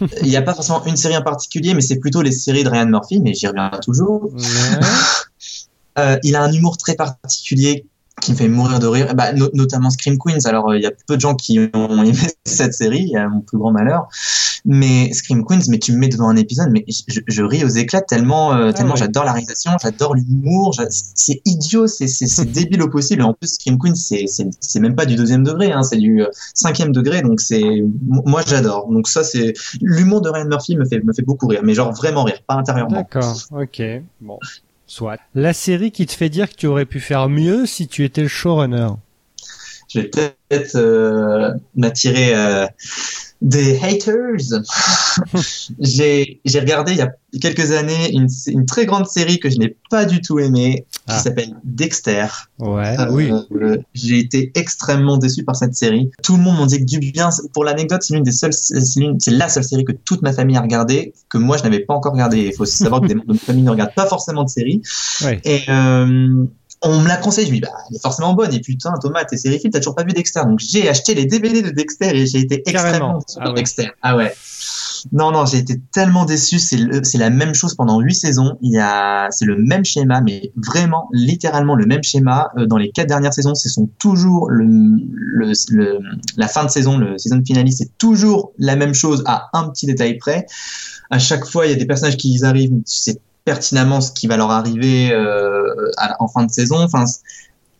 Il 0.22 0.28
n'y 0.28 0.36
a 0.36 0.42
pas 0.42 0.54
forcément 0.54 0.84
une 0.86 0.96
série 0.96 1.16
en 1.16 1.22
particulier, 1.22 1.74
mais 1.74 1.80
c'est 1.80 1.98
plutôt 1.98 2.22
les 2.22 2.32
séries 2.32 2.64
de 2.64 2.68
Ryan 2.68 2.86
Murphy, 2.86 3.20
mais 3.20 3.34
j'y 3.34 3.46
reviens 3.48 3.70
toujours. 3.82 4.32
Ouais. 4.32 4.40
Euh, 5.98 6.16
il 6.22 6.36
a 6.36 6.42
un 6.44 6.52
humour 6.52 6.76
très 6.76 6.94
particulier 6.94 7.84
qui 8.20 8.32
me 8.32 8.36
fait 8.36 8.48
mourir 8.48 8.78
de 8.78 8.86
rire, 8.86 9.14
bah, 9.14 9.32
no- 9.32 9.50
notamment 9.54 9.90
Scream 9.90 10.16
Queens. 10.18 10.44
Alors, 10.46 10.70
euh, 10.70 10.76
il 10.76 10.82
y 10.82 10.86
a 10.86 10.92
peu 11.06 11.16
de 11.16 11.20
gens 11.20 11.34
qui 11.34 11.58
ont 11.74 12.02
aimé 12.02 12.12
cette 12.44 12.74
série, 12.74 13.14
à 13.16 13.28
mon 13.28 13.40
plus 13.40 13.58
grand 13.58 13.72
malheur. 13.72 14.08
Mais 14.64 15.12
Scream 15.12 15.44
Queens, 15.44 15.60
mais 15.68 15.78
tu 15.78 15.92
me 15.92 15.98
mets 15.98 16.08
devant 16.08 16.28
un 16.28 16.36
épisode, 16.36 16.68
mais 16.70 16.84
je, 16.88 17.20
je 17.26 17.42
ris 17.42 17.64
aux 17.64 17.68
éclats 17.68 18.00
tellement, 18.02 18.52
euh, 18.54 18.72
tellement 18.72 18.92
ouais. 18.94 18.98
j'adore 18.98 19.24
la 19.24 19.32
réalisation, 19.32 19.70
j'adore 19.80 20.14
l'humour, 20.16 20.74
c'est 20.90 21.40
idiot, 21.44 21.86
c'est 21.86 22.44
débile 22.52 22.82
au 22.82 22.88
possible. 22.90 23.22
Et 23.22 23.24
en 23.24 23.34
plus, 23.34 23.54
Scream 23.54 23.78
Queens, 23.78 23.94
c'est 23.94 24.26
c'est- 24.26 24.50
c'est 24.60 24.80
même 24.80 24.96
pas 24.96 25.06
du 25.06 25.14
deuxième 25.16 25.44
degré, 25.44 25.70
hein, 25.72 25.82
c'est 25.84 25.96
du 25.96 26.22
euh, 26.22 26.26
cinquième 26.54 26.92
degré, 26.92 27.22
donc 27.22 27.40
c'est 27.40 27.62
moi 28.02 28.42
j'adore. 28.46 28.88
Donc 28.90 29.08
ça, 29.08 29.22
c'est 29.24 29.52
l'humour 29.80 30.20
de 30.20 30.28
Ryan 30.28 30.46
Murphy 30.46 30.76
me 30.76 30.84
fait 30.84 31.00
me 31.02 31.12
fait 31.12 31.22
beaucoup 31.22 31.46
rire, 31.46 31.60
mais 31.62 31.74
genre 31.74 31.92
vraiment 31.92 32.24
rire, 32.24 32.40
pas 32.46 32.54
intérieurement. 32.54 32.96
D'accord, 32.96 33.36
ok. 33.52 33.82
Bon, 34.20 34.38
soit. 34.88 35.18
La 35.34 35.52
série 35.52 35.92
qui 35.92 36.06
te 36.06 36.12
fait 36.12 36.28
dire 36.28 36.48
que 36.48 36.56
tu 36.56 36.66
aurais 36.66 36.86
pu 36.86 37.00
faire 37.00 37.28
mieux 37.28 37.66
si 37.66 37.86
tu 37.88 38.04
étais 38.04 38.22
le 38.22 38.28
showrunner. 38.28 38.88
je 39.88 40.00
vais 40.00 40.08
peut-être 40.08 40.76
euh, 40.76 41.54
m'attirer 41.76 42.34
euh, 42.34 42.66
des 43.40 43.78
haters. 43.82 44.62
j'ai 45.78 46.40
j'ai 46.44 46.60
regardé 46.60 46.92
il 46.92 46.98
y 46.98 47.02
a 47.02 47.12
quelques 47.40 47.72
années 47.72 48.12
une, 48.12 48.26
une 48.46 48.64
très 48.66 48.86
grande 48.86 49.06
série 49.06 49.38
que 49.38 49.50
je 49.50 49.58
n'ai 49.58 49.76
pas 49.90 50.04
du 50.06 50.20
tout 50.20 50.38
aimée 50.38 50.86
qui 50.90 51.02
Ah. 51.08 51.18
s'appelle 51.18 51.54
Dexter. 51.64 52.26
Ouais, 52.58 52.96
Euh, 52.98 53.06
oui. 53.10 53.30
euh, 53.52 53.76
j'ai 53.94 54.18
été 54.18 54.50
extrêmement 54.54 55.16
déçu 55.18 55.44
par 55.44 55.56
cette 55.56 55.74
série. 55.74 56.10
Tout 56.22 56.36
le 56.36 56.42
monde 56.42 56.56
m'en 56.56 56.66
dit 56.66 56.78
que 56.78 56.84
du 56.84 56.98
bien. 56.98 57.28
Pour 57.52 57.64
l'anecdote, 57.64 58.02
c'est 58.02 58.14
l'une 58.14 58.22
des 58.24 58.32
seules, 58.32 58.52
c'est 58.52 58.98
l'une- 59.00 59.20
c'est 59.20 59.30
la 59.30 59.48
seule 59.48 59.64
série 59.64 59.84
que 59.84 59.92
toute 59.92 60.22
ma 60.22 60.32
famille 60.32 60.56
a 60.56 60.60
regardée, 60.62 61.12
que 61.28 61.38
moi 61.38 61.56
je 61.56 61.62
n'avais 61.64 61.80
pas 61.80 61.94
encore 61.94 62.12
regardée. 62.12 62.46
Il 62.48 62.54
faut 62.54 62.62
aussi 62.62 62.76
savoir 62.78 63.00
que 63.02 63.06
des 63.06 63.14
membres 63.16 63.28
de 63.28 63.32
ma 63.34 63.38
famille 63.38 63.62
ne 63.62 63.70
regardent 63.70 63.94
pas 63.94 64.06
forcément 64.06 64.44
de 64.44 64.48
séries. 64.50 64.82
Ouais. 65.24 65.40
Et 65.44 65.62
euh, 65.68 66.44
on 66.82 67.00
me 67.00 67.08
l'a 67.08 67.16
conseillé, 67.16 67.46
je 67.46 67.52
me 67.52 67.56
dis, 67.56 67.60
bah, 67.60 67.68
elle 67.90 67.96
est 67.96 68.00
forcément 68.02 68.34
bonne. 68.34 68.52
Et 68.54 68.60
putain, 68.60 68.92
Thomas, 69.02 69.24
t'es 69.24 69.36
sériephile, 69.36 69.70
t'as 69.70 69.80
toujours 69.80 69.94
pas 69.96 70.04
vu 70.04 70.12
Dexter. 70.12 70.42
Donc 70.44 70.60
j'ai 70.60 70.88
acheté 70.88 71.14
les 71.14 71.26
DVD 71.26 71.62
de 71.62 71.70
Dexter 71.70 72.16
et 72.16 72.26
j'ai 72.26 72.38
été 72.40 72.62
Carrément. 72.62 73.18
extrêmement 73.18 73.18
déçu 73.18 73.38
Ah 73.40 73.48
ouais. 73.48 73.54
Dexter. 73.54 73.88
Ah 74.02 74.16
ouais. 74.16 74.32
Non, 75.12 75.30
non, 75.30 75.46
j'ai 75.46 75.58
été 75.58 75.80
tellement 75.92 76.24
déçu. 76.24 76.58
C'est 76.58 76.78
c'est 77.04 77.18
la 77.18 77.30
même 77.30 77.54
chose 77.54 77.74
pendant 77.76 78.00
huit 78.00 78.14
saisons. 78.14 78.58
Il 78.62 78.72
y 78.72 78.78
a, 78.78 79.28
c'est 79.30 79.44
le 79.44 79.56
même 79.56 79.84
schéma, 79.84 80.20
mais 80.20 80.52
vraiment, 80.56 81.08
littéralement 81.12 81.74
le 81.76 81.86
même 81.86 82.02
schéma. 82.02 82.50
Euh, 82.58 82.66
dans 82.66 82.76
les 82.78 82.90
quatre 82.90 83.06
dernières 83.08 83.32
saisons, 83.32 83.54
ce 83.54 83.68
sont 83.68 83.88
toujours 83.98 84.50
le, 84.50 84.64
le, 84.66 85.52
le- 85.70 85.98
la 86.36 86.48
fin 86.48 86.64
de 86.64 86.70
saison, 86.70 86.98
le 86.98 87.16
season 87.18 87.40
finale, 87.46 87.70
c'est 87.72 87.96
toujours 87.98 88.52
la 88.58 88.74
même 88.76 88.94
chose 88.94 89.22
à 89.26 89.48
un 89.52 89.68
petit 89.68 89.86
détail 89.86 90.16
près. 90.18 90.46
À 91.10 91.18
chaque 91.18 91.44
fois, 91.46 91.66
il 91.66 91.70
y 91.70 91.74
a 91.74 91.76
des 91.76 91.86
personnages 91.86 92.16
qui 92.16 92.38
arrivent, 92.44 92.70
tu 92.70 92.82
sais 92.86 93.18
pertinemment 93.48 94.02
ce 94.02 94.12
qui 94.12 94.26
va 94.26 94.36
leur 94.36 94.50
arriver 94.50 95.10
euh, 95.10 95.90
en 96.18 96.28
fin 96.28 96.44
de 96.44 96.50
saison. 96.50 96.82
Enfin, 96.82 97.06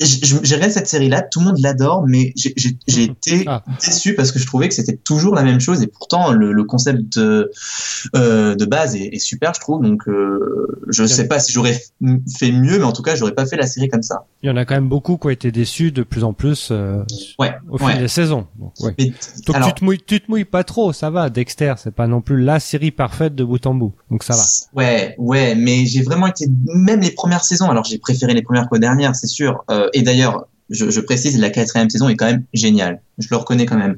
j'ai 0.00 0.54
regardé 0.54 0.70
cette 0.72 0.86
série-là, 0.88 1.22
tout 1.22 1.40
le 1.40 1.46
monde 1.46 1.58
l'adore, 1.60 2.04
mais 2.06 2.32
j'ai- 2.36 2.54
été 2.88 3.44
Ah. 3.46 3.62
déçu 3.84 4.14
parce 4.14 4.32
que 4.32 4.38
je 4.38 4.46
trouvais 4.46 4.68
que 4.68 4.74
c'était 4.74 4.96
toujours 4.96 5.34
la 5.34 5.42
même 5.42 5.60
chose 5.60 5.82
et 5.82 5.86
pourtant 5.86 6.32
le, 6.32 6.52
le 6.52 6.64
concept 6.64 7.18
de, 7.18 7.50
euh, 8.16 8.54
de 8.54 8.64
base 8.64 8.94
est, 8.96 9.14
est 9.14 9.18
super, 9.18 9.54
je 9.54 9.60
trouve. 9.60 9.82
Donc, 9.82 10.08
euh, 10.08 10.78
je 10.88 11.04
sais 11.04 11.26
pas 11.28 11.38
si 11.40 11.52
j'aurais 11.52 11.80
fait 12.38 12.52
mieux, 12.52 12.78
mais 12.78 12.84
en 12.84 12.92
tout 12.92 13.02
cas, 13.02 13.16
j'aurais 13.16 13.34
pas 13.34 13.46
fait 13.46 13.56
la 13.56 13.66
série 13.66 13.88
comme 13.88 14.02
ça. 14.02 14.26
Il 14.42 14.48
y 14.48 14.52
en 14.52 14.56
a 14.56 14.64
quand 14.64 14.74
même 14.74 14.88
beaucoup 14.88 15.16
qui 15.16 15.26
ont 15.26 15.30
été 15.30 15.50
déçus 15.50 15.90
de 15.92 16.02
plus 16.02 16.24
en 16.24 16.32
plus 16.32 16.68
euh, 16.70 17.02
Ouais. 17.38 17.52
au 17.68 17.78
fil 17.78 17.86
ouais. 17.88 17.98
des 17.98 18.08
saisons. 18.08 18.46
Donc, 18.58 18.72
ouais. 18.80 18.94
Mais, 18.98 19.12
Donc 19.46 19.56
alors, 19.56 19.68
tu 19.68 19.80
te 19.80 19.84
mouilles, 19.84 19.98
tu 20.06 20.20
te 20.20 20.30
mouilles 20.30 20.44
pas 20.44 20.64
trop, 20.64 20.92
ça 20.92 21.10
va. 21.10 21.28
Dexter, 21.30 21.74
c'est 21.78 21.94
pas 21.94 22.06
non 22.06 22.20
plus 22.20 22.40
la 22.42 22.60
série 22.60 22.90
parfaite 22.90 23.34
de 23.34 23.44
bout 23.44 23.64
en 23.66 23.74
bout, 23.74 23.94
donc 24.10 24.22
ça 24.22 24.34
va. 24.34 24.42
Ouais, 24.74 25.14
ouais, 25.18 25.54
mais 25.54 25.86
j'ai 25.86 26.02
vraiment 26.02 26.26
été 26.26 26.46
même 26.74 27.00
les 27.00 27.10
premières 27.10 27.44
saisons. 27.44 27.68
Alors 27.70 27.84
j'ai 27.84 27.98
préféré 27.98 28.34
les 28.34 28.42
premières 28.42 28.68
qu'aux 28.68 28.78
dernières, 28.78 29.14
c'est 29.16 29.26
sûr. 29.26 29.64
Euh, 29.70 29.87
et 29.92 30.02
d'ailleurs, 30.02 30.46
je, 30.70 30.90
je 30.90 31.00
précise, 31.00 31.38
la 31.38 31.50
quatrième 31.50 31.90
saison 31.90 32.08
est 32.08 32.16
quand 32.16 32.26
même 32.26 32.44
géniale. 32.52 33.00
Je 33.18 33.28
le 33.30 33.36
reconnais 33.36 33.66
quand 33.66 33.78
même. 33.78 33.96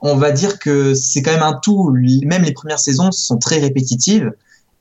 On 0.00 0.16
va 0.16 0.32
dire 0.32 0.58
que 0.58 0.94
c'est 0.94 1.22
quand 1.22 1.32
même 1.32 1.42
un 1.42 1.58
tout. 1.62 1.90
Même 2.24 2.42
les 2.42 2.52
premières 2.52 2.78
saisons 2.78 3.10
sont 3.10 3.38
très 3.38 3.58
répétitives. 3.58 4.32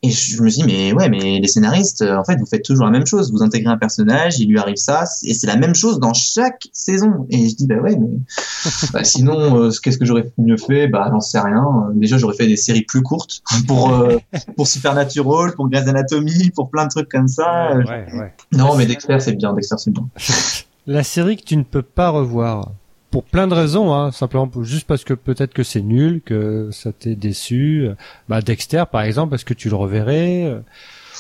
Et 0.06 0.10
je 0.10 0.44
me 0.44 0.50
dis, 0.50 0.64
mais 0.66 0.92
ouais, 0.92 1.08
mais 1.08 1.40
les 1.40 1.48
scénaristes, 1.48 2.02
euh, 2.02 2.18
en 2.18 2.26
fait, 2.26 2.36
vous 2.36 2.46
faites 2.46 2.64
toujours 2.64 2.84
la 2.84 2.92
même 2.92 3.06
chose. 3.06 3.32
Vous 3.32 3.42
intégrez 3.42 3.72
un 3.72 3.78
personnage, 3.78 4.38
il 4.38 4.50
lui 4.50 4.60
arrive 4.60 4.76
ça, 4.76 5.06
et 5.24 5.34
c'est 5.34 5.48
la 5.48 5.56
même 5.56 5.74
chose 5.74 5.98
dans 5.98 6.14
chaque 6.14 6.68
saison. 6.74 7.26
Et 7.30 7.48
je 7.48 7.56
dis, 7.56 7.68
bah 7.68 7.78
ouais, 7.78 7.96
mais 7.96 8.10
bah, 8.94 9.06
sinon, 9.06 9.64
euh, 9.64 9.72
qu'est-ce 9.82 9.98
que 9.98 10.04
j'aurais 10.04 10.30
mieux 10.38 10.58
fait? 10.58 10.90
Bah, 10.90 11.08
j'en 11.10 11.22
sais 11.22 11.40
rien. 11.40 11.64
Déjà, 11.94 12.18
j'aurais 12.18 12.36
fait 12.36 12.48
des 12.48 12.58
séries 12.58 12.82
plus 12.82 13.02
courtes 13.02 13.42
pour 13.68 13.92
euh, 13.92 14.18
pour 14.58 14.68
Supernatural, 14.68 15.54
pour 15.54 15.70
Grey's 15.70 15.88
Anatomy, 15.88 16.52
pour 16.54 16.70
plein 16.70 16.84
de 16.84 16.90
trucs 16.90 17.10
comme 17.10 17.30
ça. 17.30 17.74
Ouais, 17.74 18.06
ouais. 18.14 18.34
Non, 18.52 18.76
mais 18.76 18.86
Dexter, 18.86 19.22
c'est 19.22 19.38
bien. 19.38 19.54
Dexter, 19.54 19.76
c'est 19.78 19.92
bien. 19.92 20.06
La 20.86 21.04
série 21.04 21.38
que 21.38 21.44
tu 21.44 21.56
ne 21.56 21.64
peux 21.64 21.82
pas 21.82 22.10
revoir. 22.10 22.72
Pour 23.14 23.24
plein 23.26 23.46
de 23.48 23.54
raisons, 23.54 23.94
hein, 23.94 24.12
simplement 24.12 24.48
pour- 24.48 24.64
juste 24.64 24.88
parce 24.88 25.04
que 25.04 25.14
peut-être 25.14 25.54
que 25.54 25.62
c'est 25.62 25.84
nul, 25.84 26.20
que 26.26 26.70
ça 26.72 26.92
t'est 26.92 27.14
déçu. 27.14 27.88
Bah 28.28 28.42
Dexter, 28.42 28.86
par 28.92 29.04
exemple, 29.04 29.30
parce 29.30 29.44
que 29.44 29.54
tu 29.54 29.70
le 29.70 29.76
reverrais. 29.76 30.46
euh, 30.46 30.60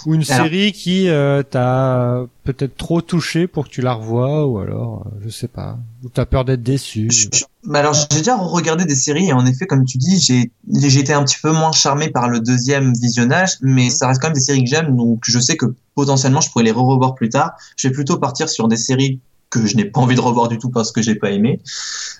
Ou 0.07 0.15
une 0.15 0.23
Alors- 0.27 0.47
série 0.47 0.71
qui 0.73 1.07
euh, 1.07 1.43
t'a 1.43 2.25
peut-être 2.43 2.75
trop 2.75 2.99
touché 3.01 3.45
pour 3.47 3.65
que 3.65 3.69
tu 3.69 3.81
la 3.81 3.93
revoies, 3.93 4.45
ou 4.47 4.57
alors, 4.57 5.05
euh, 5.05 5.19
je 5.23 5.29
sais 5.29 5.47
pas. 5.47 5.77
Ou 6.03 6.09
t'as 6.09 6.25
peur 6.25 6.43
d'être 6.45 6.63
déçu. 6.63 7.07
Je- 7.11 7.27
je- 7.31 7.43
mais 7.65 7.77
alors, 7.77 7.93
j'ai 7.93 8.07
déjà 8.17 8.35
regardé 8.35 8.85
des 8.85 8.95
séries 8.95 9.27
et 9.27 9.33
en 9.33 9.45
effet, 9.45 9.67
comme 9.67 9.85
tu 9.85 9.99
dis, 9.99 10.19
j'ai 10.19 10.51
j'ai 10.89 10.99
été 10.99 11.13
un 11.13 11.23
petit 11.23 11.37
peu 11.41 11.51
moins 11.51 11.71
charmé 11.71 12.09
par 12.09 12.27
le 12.27 12.39
deuxième 12.39 12.91
visionnage, 12.93 13.51
mais 13.61 13.91
ça 13.91 14.07
reste 14.07 14.19
quand 14.19 14.29
même 14.29 14.33
des 14.33 14.41
séries 14.41 14.63
que 14.63 14.69
j'aime, 14.69 14.95
donc 14.97 15.19
je 15.25 15.39
sais 15.39 15.55
que 15.57 15.67
potentiellement 15.93 16.41
je 16.41 16.49
pourrais 16.49 16.65
les 16.65 16.71
re-revoir 16.71 17.13
plus 17.13 17.29
tard. 17.29 17.51
Je 17.77 17.87
vais 17.87 17.93
plutôt 17.93 18.17
partir 18.17 18.49
sur 18.49 18.67
des 18.67 18.77
séries 18.77 19.19
que 19.53 19.65
je 19.65 19.75
n'ai 19.77 19.85
pas 19.85 19.99
envie 20.01 20.15
de 20.15 20.21
revoir 20.21 20.47
du 20.47 20.57
tout 20.57 20.69
parce 20.69 20.91
que 20.91 21.01
j'ai 21.01 21.15
pas 21.15 21.31
aimé. 21.31 21.61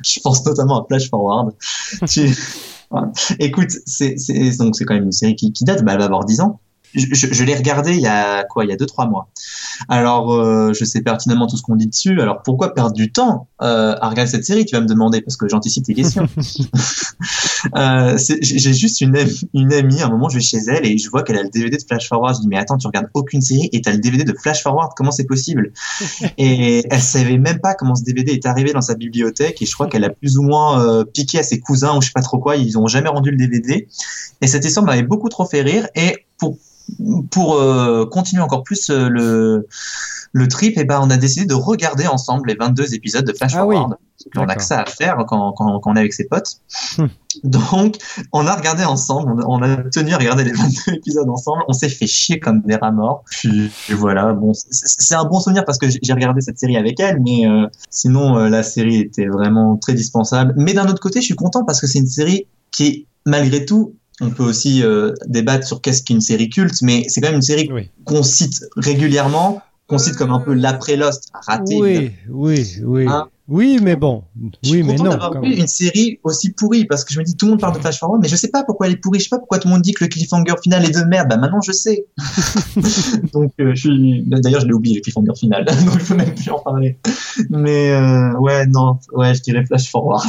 Je 0.06 0.20
pense 0.22 0.46
notamment 0.46 0.82
à 0.82 0.86
Flash 0.88 1.10
Forward. 1.10 1.54
Tu- 2.08 2.36
Voilà. 2.92 3.12
Écoute, 3.40 3.72
c'est 3.86 4.16
donc 4.60 4.76
c'est 4.76 4.86
quand 4.86 4.94
même 4.94 5.06
une 5.06 5.12
série 5.12 5.36
qui, 5.36 5.52
qui 5.52 5.64
date, 5.64 5.84
bah, 5.84 5.94
elle 5.94 6.00
va 6.00 6.06
avoir 6.06 6.26
10 6.26 6.42
ans. 6.42 6.60
Je, 6.96 7.08
je, 7.12 7.26
je 7.34 7.44
l'ai 7.44 7.56
regardée 7.56 7.94
il 7.96 8.02
y 8.02 8.06
a 8.08 8.44
quoi, 8.44 8.66
il 8.66 8.70
y 8.70 8.72
a 8.72 8.76
deux 8.76 8.86
trois 8.86 9.08
mois. 9.08 9.28
Alors, 9.90 10.32
euh, 10.32 10.74
je 10.74 10.86
sais 10.86 11.02
pertinemment 11.02 11.48
tout 11.48 11.58
ce 11.58 11.64
qu'on 11.64 11.76
dit 11.76 11.88
dessus. 11.88 12.22
Alors, 12.22 12.44
pourquoi 12.44 12.76
perdre 12.76 12.94
du 12.94 13.12
temps 13.12 13.48
euh, 13.64 13.96
à 14.00 14.10
regarder 14.10 14.30
cette 14.30 14.46
série? 14.46 14.64
Tu 14.66 14.76
vas 14.76 14.82
me 14.82 14.86
demander 14.86 15.22
parce 15.22 15.36
que 15.36 15.48
j'anticipe 15.50 15.86
tes 15.86 15.96
questions. 15.96 16.28
euh, 17.76 18.18
j'ai 18.18 18.74
juste 18.74 19.02
une, 19.02 19.18
une 19.54 19.74
amie. 19.74 20.02
À 20.02 20.08
un 20.08 20.10
moment, 20.10 20.30
je 20.30 20.36
vais 20.36 20.42
chez 20.42 20.58
elle 20.68 20.86
et 20.86 20.98
je 20.98 21.10
vois 21.10 21.24
qu'elle 21.24 21.38
a 21.38 21.44
le 21.44 21.50
DVD 21.50 21.78
de 21.78 21.84
Flash 21.84 22.08
Forward. 22.08 22.36
Je 22.36 22.42
dis 22.42 22.48
mais 22.48 22.58
attends, 22.58 22.78
tu 22.78 22.88
regardes 22.88 23.10
aucune 23.14 23.42
série 23.42 23.70
et 23.72 23.82
t'as 23.82 23.92
le 23.92 24.00
DVD 24.00 24.24
de 24.24 24.34
Flash 24.34 24.64
Forward. 24.64 24.92
Comment 24.96 25.12
c'est 25.12 25.26
possible? 25.26 25.72
Et 26.38 26.86
elle 26.90 27.02
savait 27.02 27.38
même 27.38 27.60
pas 27.60 27.74
comment 27.74 27.96
ce 27.96 28.04
DVD 28.04 28.34
est 28.34 28.46
arrivé 28.46 28.74
dans 28.74 28.82
sa 28.82 28.96
bibliothèque. 28.96 29.62
Et 29.62 29.66
je 29.66 29.74
crois 29.74 29.88
qu'elle 29.88 30.04
a 30.04 30.10
plus 30.10 30.38
ou 30.38 30.44
moins 30.44 30.86
euh, 30.86 31.04
piqué 31.04 31.40
à 31.40 31.44
ses 31.44 31.60
cousins 31.60 31.96
ou 31.98 32.02
je 32.02 32.08
sais 32.08 32.14
pas 32.14 32.22
trop 32.22 32.40
quoi. 32.40 32.56
Ils 32.56 32.78
ont 32.78 32.88
jamais 32.88 33.10
rendu 33.10 33.32
le 33.32 33.38
DVD. 33.38 33.88
Et 34.42 34.48
cette 34.48 34.66
histoire 34.66 34.86
m'avait 34.86 35.04
beaucoup 35.04 35.30
trop 35.30 35.46
fait 35.46 35.62
rire. 35.62 35.88
Et 35.96 36.26
pour 36.38 36.58
pour 37.32 37.56
euh, 37.56 38.06
continuer 38.06 38.42
encore 38.42 38.64
plus 38.64 38.90
euh, 38.90 39.10
le 39.10 39.68
le 40.36 40.48
trip, 40.48 40.78
et 40.80 40.84
ben 40.84 41.00
on 41.02 41.12
a 41.12 41.18
décidé 41.18 41.46
de 41.46 41.54
regarder 41.54 42.08
ensemble 42.08 42.50
les 42.50 42.56
22 42.56 42.96
épisodes 42.96 43.24
de 43.24 43.34
Flash 43.34 43.54
Ah 43.56 43.68
oui. 43.68 43.78
On 44.36 44.48
a 44.48 44.56
que 44.56 44.64
ça 44.64 44.82
à 44.82 44.86
faire 44.86 45.18
quand, 45.28 45.52
quand, 45.54 45.80
quand 45.80 45.92
on 45.92 45.96
est 45.96 46.00
avec 46.00 46.14
ses 46.14 46.26
potes. 46.26 46.58
Hmm. 46.98 47.08
Donc, 47.44 47.98
on 48.32 48.46
a 48.48 48.56
regardé 48.56 48.84
ensemble, 48.84 49.44
on 49.48 49.62
a, 49.62 49.78
tenu 49.90 50.14
à 50.14 50.18
regarder 50.18 50.44
les 50.44 50.52
22 50.88 50.94
épisodes 50.94 51.30
ensemble. 51.30 51.64
On 51.68 51.74
s'est 51.74 51.90
fait 51.90 52.08
chier 52.08 52.40
comme 52.40 52.62
des 52.62 52.76
rats 52.76 52.92
morts. 52.92 53.24
Puis 53.30 53.72
voilà, 53.90 54.34
bon, 54.34 54.54
c'est- 54.54 55.16
un 55.16 55.26
bon 55.26 55.40
souvenir 55.40 55.66
parce 55.66 55.78
que 55.78 55.88
j'ai 55.90 56.14
regardé 56.14 56.42
cette 56.42 56.60
série 56.60 56.78
avec 56.78 57.00
elle, 57.00 57.20
mais 57.22 57.48
euh, 57.48 57.68
sinon 57.90 58.38
euh, 58.38 58.50
la 58.50 58.64
série 58.64 59.00
était 59.02 59.28
vraiment 59.28 59.78
très 59.78 59.94
dispensable. 59.94 60.54
Mais 60.58 60.74
d'un 60.74 60.88
autre 60.88 61.02
côté, 61.02 61.20
je 61.22 61.26
suis 61.26 61.36
content 61.36 61.64
parce 61.66 61.82
que 61.82 61.88
c'est 61.88 62.00
une 62.00 62.08
série 62.08 62.48
qui, 62.72 63.08
malgré 63.26 63.66
tout, 63.66 63.96
on 64.22 64.30
peut 64.30 64.44
aussi 64.44 64.84
euh, 64.84 65.14
débattre 65.28 65.66
sur 65.68 65.82
qu'est-ce 65.82 66.04
qu'une 66.04 66.22
série 66.22 66.50
culte, 66.50 66.82
mais 66.84 67.06
c'est 67.10 67.20
quand 67.20 67.28
même 67.30 67.38
une 67.38 67.42
série 67.42 67.70
Oui. 67.74 67.90
qu'on 68.06 68.22
cite 68.24 68.64
régulièrement 68.78 69.62
considère 69.88 70.18
comme 70.18 70.32
un 70.32 70.40
peu 70.40 70.54
l'après 70.54 70.96
Lost, 70.96 71.30
raté. 71.34 71.76
Oui, 71.80 72.12
oui, 72.30 72.78
oui. 72.84 73.06
Hein 73.08 73.28
oui, 73.50 73.80
mais 73.82 73.98
bon. 73.98 74.24
Je 74.64 74.70
suis 74.70 74.78
Oui, 74.82 74.84
mais 74.88 74.96
content 74.96 75.04
non. 75.04 75.10
d'avoir 75.12 75.42
vu 75.42 75.54
une 75.54 75.68
série 75.68 76.18
aussi 76.24 76.52
pourrie 76.54 76.86
parce 76.86 77.04
que 77.04 77.14
je 77.14 77.20
me 77.20 77.26
dis 77.26 77.36
tout 77.36 77.46
le 77.46 77.52
monde 77.52 77.60
parle 77.60 77.76
de 77.76 77.80
Flash 77.80 78.00
Forward, 78.00 78.22
mais 78.22 78.30
je 78.30 78.38
sais 78.38 78.48
pas 78.48 78.64
pourquoi 78.64 78.88
elle 78.88 78.94
est 78.94 78.98
pourrie. 78.98 79.20
Je 79.20 79.26
sais 79.26 79.30
pas 79.30 79.38
pourquoi 79.40 79.60
tout 79.60 79.68
le 79.68 79.74
monde 79.74 79.82
dit 79.82 79.92
que 79.92 80.06
le 80.06 80.10
cliffhanger 80.10 80.54
final 80.64 80.86
est 80.86 80.92
de 80.98 81.04
merde. 81.04 81.28
Bah 81.30 81.36
maintenant 81.38 81.60
je 81.60 81.74
sais. 81.74 82.06
donc 83.34 83.52
euh, 83.60 83.72
je 83.76 83.82
suis. 83.90 84.24
D'ailleurs 84.26 84.62
je 84.62 84.68
l'ai 84.68 84.74
oublié 84.74 84.96
le 84.96 85.02
cliffhanger 85.02 85.36
final, 85.36 85.66
donc 85.86 86.00
je 86.00 86.06
peux 86.06 86.16
même 86.16 86.34
plus 86.34 86.50
en 86.52 86.60
parler. 86.60 86.98
Mais 87.50 87.92
euh, 87.92 88.32
ouais 88.40 88.66
non, 88.66 88.98
ouais 89.12 89.36
je 89.36 89.42
dirais 89.42 89.66
Flash 89.66 89.90
Forward. 89.92 90.24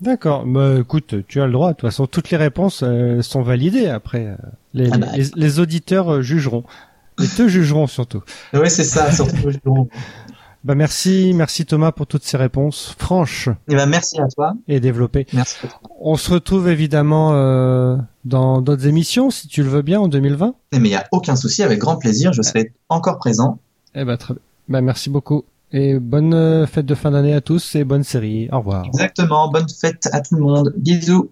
D'accord. 0.00 0.44
Bah, 0.44 0.74
écoute, 0.80 1.14
tu 1.28 1.40
as 1.40 1.46
le 1.46 1.52
droit. 1.52 1.68
De 1.70 1.76
toute 1.76 1.88
façon, 1.88 2.06
toutes 2.06 2.30
les 2.30 2.36
réponses 2.36 2.82
euh, 2.82 3.22
sont 3.22 3.40
validées. 3.42 3.86
Après, 3.86 4.36
les, 4.74 4.90
Ah 4.92 4.98
bah. 4.98 5.06
les, 5.16 5.24
les 5.34 5.58
auditeurs 5.60 6.20
jugeront. 6.20 6.64
Et 7.22 7.26
te 7.28 7.48
jugeront 7.48 7.86
surtout. 7.86 8.22
ouais 8.52 8.68
c'est 8.68 8.84
ça 8.84 9.10
surtout. 9.12 9.52
trouve. 9.64 9.88
Bah 10.64 10.74
merci, 10.74 11.32
merci 11.34 11.64
Thomas 11.64 11.92
pour 11.92 12.08
toutes 12.08 12.24
ces 12.24 12.36
réponses 12.36 12.94
franches 12.98 13.48
Et 13.68 13.76
ben 13.76 13.86
merci 13.86 14.20
à 14.20 14.26
toi. 14.26 14.54
et 14.66 14.80
développées. 14.80 15.26
Merci. 15.32 15.58
On 16.00 16.16
se 16.16 16.32
retrouve 16.32 16.68
évidemment 16.68 17.34
euh, 17.34 17.96
dans 18.24 18.60
d'autres 18.60 18.86
émissions, 18.88 19.30
si 19.30 19.46
tu 19.46 19.62
le 19.62 19.68
veux 19.68 19.82
bien, 19.82 20.00
en 20.00 20.08
2020. 20.08 20.54
Mais 20.72 20.78
il 20.80 20.88
y 20.88 20.96
a 20.96 21.06
aucun 21.12 21.36
souci, 21.36 21.62
avec 21.62 21.78
grand 21.78 21.96
plaisir, 21.98 22.32
je 22.32 22.42
serai 22.42 22.72
encore 22.88 23.18
présent. 23.18 23.60
Eh 23.94 24.04
ben 24.04 24.16
très 24.16 24.34
bien. 24.34 24.42
Bah 24.68 24.80
merci 24.80 25.08
beaucoup 25.08 25.44
et 25.72 25.98
bonne 25.98 26.34
euh, 26.34 26.66
fête 26.66 26.86
de 26.86 26.94
fin 26.94 27.10
d'année 27.12 27.34
à 27.34 27.40
tous 27.40 27.74
et 27.76 27.84
bonne 27.84 28.02
série. 28.04 28.48
Au 28.50 28.58
revoir. 28.58 28.84
Exactement. 28.86 29.48
Bonne 29.50 29.68
fête 29.68 30.08
à 30.12 30.20
tout 30.20 30.34
le 30.34 30.42
monde. 30.42 30.72
Bisous. 30.76 31.30